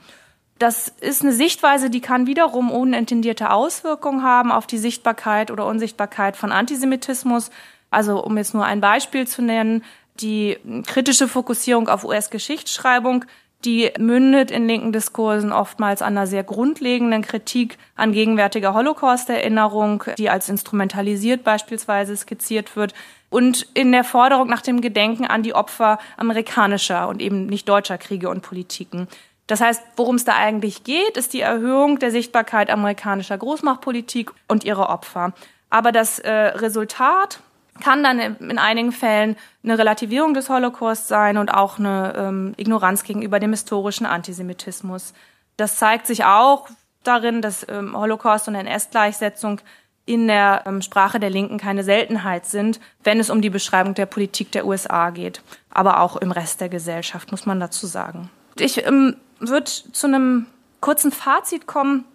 Das 0.58 0.88
ist 0.88 1.22
eine 1.22 1.34
Sichtweise, 1.34 1.90
die 1.90 2.00
kann 2.00 2.28
wiederum 2.28 2.72
unintendierte 2.72 3.50
Auswirkungen 3.52 4.24
haben 4.24 4.54
auf 4.54 4.68
die 4.68 4.78
Sichtbarkeit 4.78 5.52
oder 5.52 5.66
Unsichtbarkeit 5.66 6.38
von 6.38 6.54
Antisemitismus. 6.54 7.50
Also 7.92 8.24
um 8.24 8.38
jetzt 8.38 8.54
nur 8.54 8.64
ein 8.64 8.80
Beispiel 8.80 9.28
zu 9.28 9.42
nennen, 9.42 9.84
die 10.22 10.58
kritische 10.86 11.28
Fokussierung 11.28 11.90
auf 11.90 12.04
US-Geschichtsschreibung, 12.04 13.26
die 13.64 13.92
mündet 13.98 14.52
in 14.52 14.68
linken 14.68 14.92
Diskursen 14.92 15.52
oftmals 15.52 16.02
an 16.02 16.18
einer 16.18 16.28
sehr 16.28 16.44
grundlegenden 16.44 17.24
Kritik 17.24 17.78
an 17.96 18.12
gegenwärtiger 18.12 18.74
Holocaust-Erinnerung, 18.74 20.04
die 20.18 20.30
als 20.30 20.50
instrumentalisiert 20.50 21.44
beispielsweise 21.44 22.16
skizziert 22.16 22.76
wird. 22.76 22.94
und 23.32 23.68
in 23.74 23.92
der 23.92 24.04
Forderung 24.06 24.48
nach 24.48 24.62
dem 24.62 24.80
Gedenken 24.80 25.26
an 25.26 25.44
die 25.44 25.56
Opfer 25.56 25.98
amerikanischer 26.16 27.08
und 27.10 27.22
eben 27.22 27.48
nicht 27.48 27.68
deutscher 27.68 27.98
Kriege 27.98 28.30
und 28.30 28.42
Politiken. 28.42 29.08
Das 29.48 29.62
heißt, 29.62 29.84
worum 29.98 30.16
es 30.16 30.26
da 30.26 30.36
eigentlich 30.36 30.84
geht, 30.84 31.18
ist 31.18 31.34
die 31.34 31.42
Erhöhung 31.42 32.00
der 32.00 32.12
Sichtbarkeit 32.12 32.70
amerikanischer 32.70 33.38
Großmachtpolitik 33.38 34.32
und 34.48 34.64
ihre 34.64 34.90
Opfer. 34.90 35.34
Aber 35.70 35.92
das 35.92 36.20
äh, 36.20 36.32
Resultat 36.32 37.42
kann 37.82 38.04
dann 38.04 38.20
in 38.20 38.58
einigen 38.58 38.92
Fällen 38.92 39.36
eine 39.64 39.78
Relativierung 39.78 40.34
des 40.34 40.50
Holocaust 40.50 41.08
sein 41.08 41.38
und 41.38 41.54
auch 41.54 41.78
eine 41.78 42.14
ähm, 42.18 42.54
Ignoranz 42.58 43.04
gegenüber 43.04 43.40
dem 43.40 43.52
historischen 43.52 44.06
Antisemitismus. 44.06 45.14
Das 45.58 45.78
zeigt 45.78 46.08
sich 46.08 46.26
auch 46.26 46.70
darin, 47.04 47.42
dass 47.42 47.66
ähm, 47.70 47.98
Holocaust 47.98 48.48
und 48.48 48.56
NS-Gleichsetzung 48.56 49.62
in 50.06 50.28
der 50.28 50.64
ähm, 50.66 50.82
Sprache 50.82 51.20
der 51.20 51.30
Linken 51.30 51.58
keine 51.58 51.84
Seltenheit 51.84 52.46
sind, 52.46 52.80
wenn 53.04 53.20
es 53.20 53.30
um 53.30 53.42
die 53.42 53.50
Beschreibung 53.50 53.96
der 53.96 54.06
Politik 54.06 54.52
der 54.52 54.66
USA 54.66 55.10
geht, 55.10 55.42
aber 55.70 56.00
auch 56.00 56.16
im 56.18 56.32
Rest 56.32 56.62
der 56.62 56.70
Gesellschaft, 56.70 57.32
muss 57.32 57.46
man 57.46 57.60
dazu 57.60 57.88
sagen. 57.88 58.30
Ich 58.58 58.86
ähm, 58.86 59.16
würde 59.40 59.66
zu 59.66 60.08
einem 60.08 60.46
kurzen 60.80 61.12
Fazit 61.12 61.66
kommen. 61.66 62.06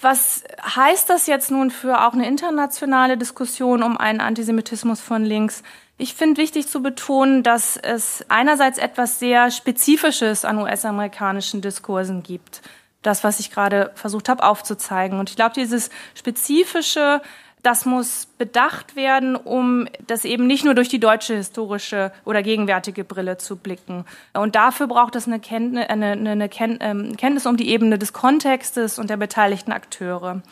Was 0.00 0.44
heißt 0.62 1.08
das 1.08 1.26
jetzt 1.26 1.50
nun 1.50 1.70
für 1.70 2.04
auch 2.04 2.12
eine 2.12 2.26
internationale 2.26 3.16
Diskussion 3.16 3.82
um 3.82 3.96
einen 3.96 4.20
Antisemitismus 4.20 5.00
von 5.00 5.24
links? 5.24 5.62
Ich 5.96 6.14
finde 6.14 6.40
wichtig 6.40 6.68
zu 6.68 6.82
betonen, 6.82 7.42
dass 7.42 7.76
es 7.76 8.24
einerseits 8.28 8.78
etwas 8.78 9.20
sehr 9.20 9.50
Spezifisches 9.50 10.44
an 10.44 10.58
US-amerikanischen 10.58 11.60
Diskursen 11.60 12.22
gibt. 12.22 12.62
Das, 13.02 13.22
was 13.22 13.38
ich 13.38 13.50
gerade 13.50 13.92
versucht 13.94 14.28
habe 14.28 14.42
aufzuzeigen. 14.42 15.20
Und 15.20 15.30
ich 15.30 15.36
glaube, 15.36 15.54
dieses 15.54 15.90
Spezifische 16.14 17.22
das 17.64 17.86
muss 17.86 18.26
bedacht 18.38 18.94
werden, 18.94 19.36
um 19.36 19.88
das 20.06 20.24
eben 20.24 20.46
nicht 20.46 20.64
nur 20.64 20.74
durch 20.74 20.88
die 20.88 21.00
deutsche 21.00 21.34
historische 21.34 22.12
oder 22.24 22.42
gegenwärtige 22.42 23.04
Brille 23.04 23.38
zu 23.38 23.56
blicken. 23.56 24.04
Und 24.34 24.54
dafür 24.54 24.86
braucht 24.86 25.16
es 25.16 25.26
eine 25.26 25.40
Kenntnis, 25.40 25.88
eine, 25.88 26.12
eine 26.12 26.50
ähm, 26.80 27.16
Kenntnis 27.16 27.46
um 27.46 27.56
die 27.56 27.70
Ebene 27.70 27.98
des 27.98 28.12
Kontextes 28.12 28.98
und 28.98 29.08
der 29.08 29.16
beteiligten 29.16 29.72
Akteure. 29.72 30.42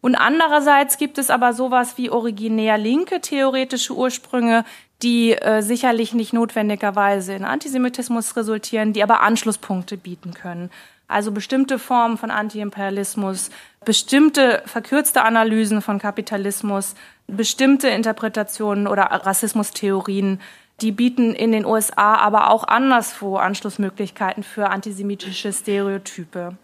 Und 0.00 0.16
andererseits 0.16 0.98
gibt 0.98 1.18
es 1.18 1.30
aber 1.30 1.52
sowas 1.52 1.96
wie 1.96 2.10
originär 2.10 2.78
linke 2.78 3.20
theoretische 3.20 3.94
Ursprünge, 3.94 4.64
die 5.02 5.32
äh, 5.32 5.62
sicherlich 5.62 6.14
nicht 6.14 6.32
notwendigerweise 6.32 7.34
in 7.34 7.44
Antisemitismus 7.44 8.36
resultieren, 8.36 8.92
die 8.92 9.02
aber 9.02 9.20
Anschlusspunkte 9.20 9.96
bieten 9.96 10.32
können. 10.34 10.70
Also 11.14 11.30
bestimmte 11.30 11.78
Formen 11.78 12.18
von 12.18 12.32
Antiimperialismus, 12.32 13.50
bestimmte 13.84 14.64
verkürzte 14.66 15.22
Analysen 15.22 15.80
von 15.80 16.00
Kapitalismus, 16.00 16.96
bestimmte 17.28 17.86
Interpretationen 17.86 18.88
oder 18.88 19.04
Rassismustheorien, 19.04 20.40
die 20.80 20.90
bieten 20.90 21.32
in 21.32 21.52
den 21.52 21.66
USA 21.66 22.16
aber 22.16 22.50
auch 22.50 22.64
anderswo 22.64 23.36
Anschlussmöglichkeiten 23.36 24.42
für 24.42 24.70
antisemitische 24.70 25.52
Stereotype. 25.52 26.56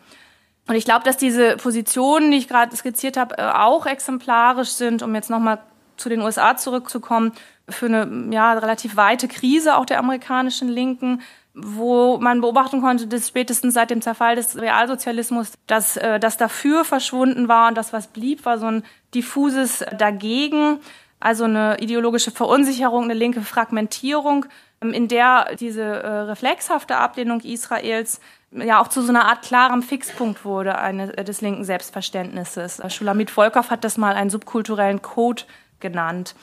Und 0.66 0.74
ich 0.74 0.84
glaube, 0.84 1.04
dass 1.04 1.16
diese 1.16 1.56
Positionen, 1.56 2.32
die 2.32 2.38
ich 2.38 2.48
gerade 2.48 2.74
skizziert 2.74 3.16
habe, 3.16 3.38
äh, 3.38 3.42
auch 3.42 3.86
exemplarisch 3.86 4.70
sind, 4.70 5.04
um 5.04 5.14
jetzt 5.14 5.30
nochmal 5.30 5.60
zu 5.96 6.08
den 6.08 6.22
USA 6.22 6.56
zurückzukommen, 6.56 7.30
für 7.68 7.86
eine 7.86 8.34
ja, 8.34 8.54
relativ 8.54 8.96
weite 8.96 9.28
Krise 9.28 9.76
auch 9.76 9.86
der 9.86 10.00
amerikanischen 10.00 10.68
Linken, 10.68 11.22
wo 11.62 12.18
man 12.18 12.40
beobachten 12.40 12.80
konnte, 12.80 13.06
dass 13.06 13.28
spätestens 13.28 13.74
seit 13.74 13.90
dem 13.90 14.02
Zerfall 14.02 14.36
des 14.36 14.60
Realsozialismus, 14.60 15.52
dass 15.66 15.96
äh, 15.96 16.18
das 16.20 16.36
dafür 16.36 16.84
verschwunden 16.84 17.48
war 17.48 17.68
und 17.68 17.76
das, 17.76 17.92
was 17.92 18.08
blieb, 18.08 18.44
war 18.44 18.58
so 18.58 18.66
ein 18.66 18.84
diffuses 19.14 19.84
Dagegen, 19.96 20.78
also 21.18 21.44
eine 21.44 21.78
ideologische 21.80 22.30
Verunsicherung, 22.30 23.04
eine 23.04 23.14
linke 23.14 23.42
Fragmentierung, 23.42 24.46
ähm, 24.82 24.92
in 24.92 25.08
der 25.08 25.54
diese 25.56 25.82
äh, 25.82 26.08
reflexhafte 26.20 26.96
Ablehnung 26.96 27.40
Israels 27.40 28.20
ja 28.52 28.80
auch 28.80 28.88
zu 28.88 29.02
so 29.02 29.10
einer 29.10 29.26
Art 29.26 29.42
klarem 29.42 29.82
Fixpunkt 29.82 30.44
wurde 30.44 30.78
eine, 30.78 31.16
äh, 31.16 31.24
des 31.24 31.40
linken 31.40 31.64
Selbstverständnisses. 31.64 32.82
Schulamit 32.88 33.36
Volkow 33.36 33.70
hat 33.70 33.84
das 33.84 33.96
mal 33.96 34.14
einen 34.14 34.30
subkulturellen 34.30 35.02
Code 35.02 35.44
genannt. 35.78 36.34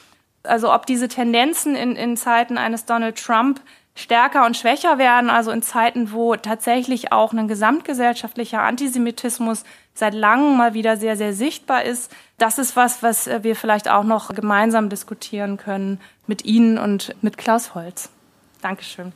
Also 0.44 0.74
ob 0.74 0.86
diese 0.86 1.10
Tendenzen 1.10 1.76
in, 1.76 1.96
in 1.96 2.16
Zeiten 2.16 2.58
eines 2.58 2.86
Donald 2.86 3.22
Trump 3.22 3.60
stärker 3.98 4.46
und 4.46 4.56
schwächer 4.56 4.98
werden, 4.98 5.30
also 5.30 5.52
in 5.52 5.62
Zeiten, 5.62 6.12
wo 6.12 6.36
tatsächlich 6.36 7.12
auch 7.12 7.34
ein 7.34 7.48
gesamtgesellschaftlicher 7.48 8.62
Antisemitismus 8.62 9.64
seit 9.94 10.14
langem 10.14 10.56
mal 10.56 10.76
wieder 10.76 10.98
sehr, 10.98 11.18
sehr 11.18 11.34
sichtbar 11.34 11.84
ist. 11.84 12.16
Das 12.38 12.60
ist 12.60 12.76
was, 12.76 13.02
was 13.02 13.28
wir 13.42 13.56
vielleicht 13.56 13.90
auch 13.90 14.04
noch 14.04 14.34
gemeinsam 14.34 14.90
diskutieren 14.90 15.58
können 15.58 16.00
mit 16.28 16.46
Ihnen 16.46 16.78
und 16.78 17.16
mit 17.22 17.38
Klaus 17.38 17.74
Holz. 17.74 18.10
Dankeschön. 18.62 19.14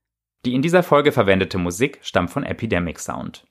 Die 0.45 0.53
in 0.53 0.61
dieser 0.61 0.83
Folge 0.83 1.11
verwendete 1.11 1.57
Musik 1.57 1.99
stammt 2.01 2.31
von 2.31 2.43
Epidemic 2.43 2.99
Sound. 2.99 3.44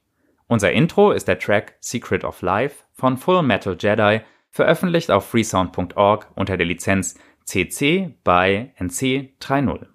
Unser 0.46 0.72
Intro 0.72 1.12
ist 1.12 1.26
der 1.26 1.38
Track 1.38 1.76
Secret 1.80 2.24
of 2.24 2.42
Life 2.42 2.84
von 2.92 3.16
Full 3.16 3.42
Metal 3.42 3.76
Jedi, 3.78 4.20
veröffentlicht 4.50 5.10
auf 5.10 5.28
freesound.org 5.28 6.30
unter 6.36 6.56
der 6.56 6.66
Lizenz 6.66 7.18
CC 7.44 8.14
by 8.24 8.70
NC 8.78 9.34
3.0. 9.40 9.86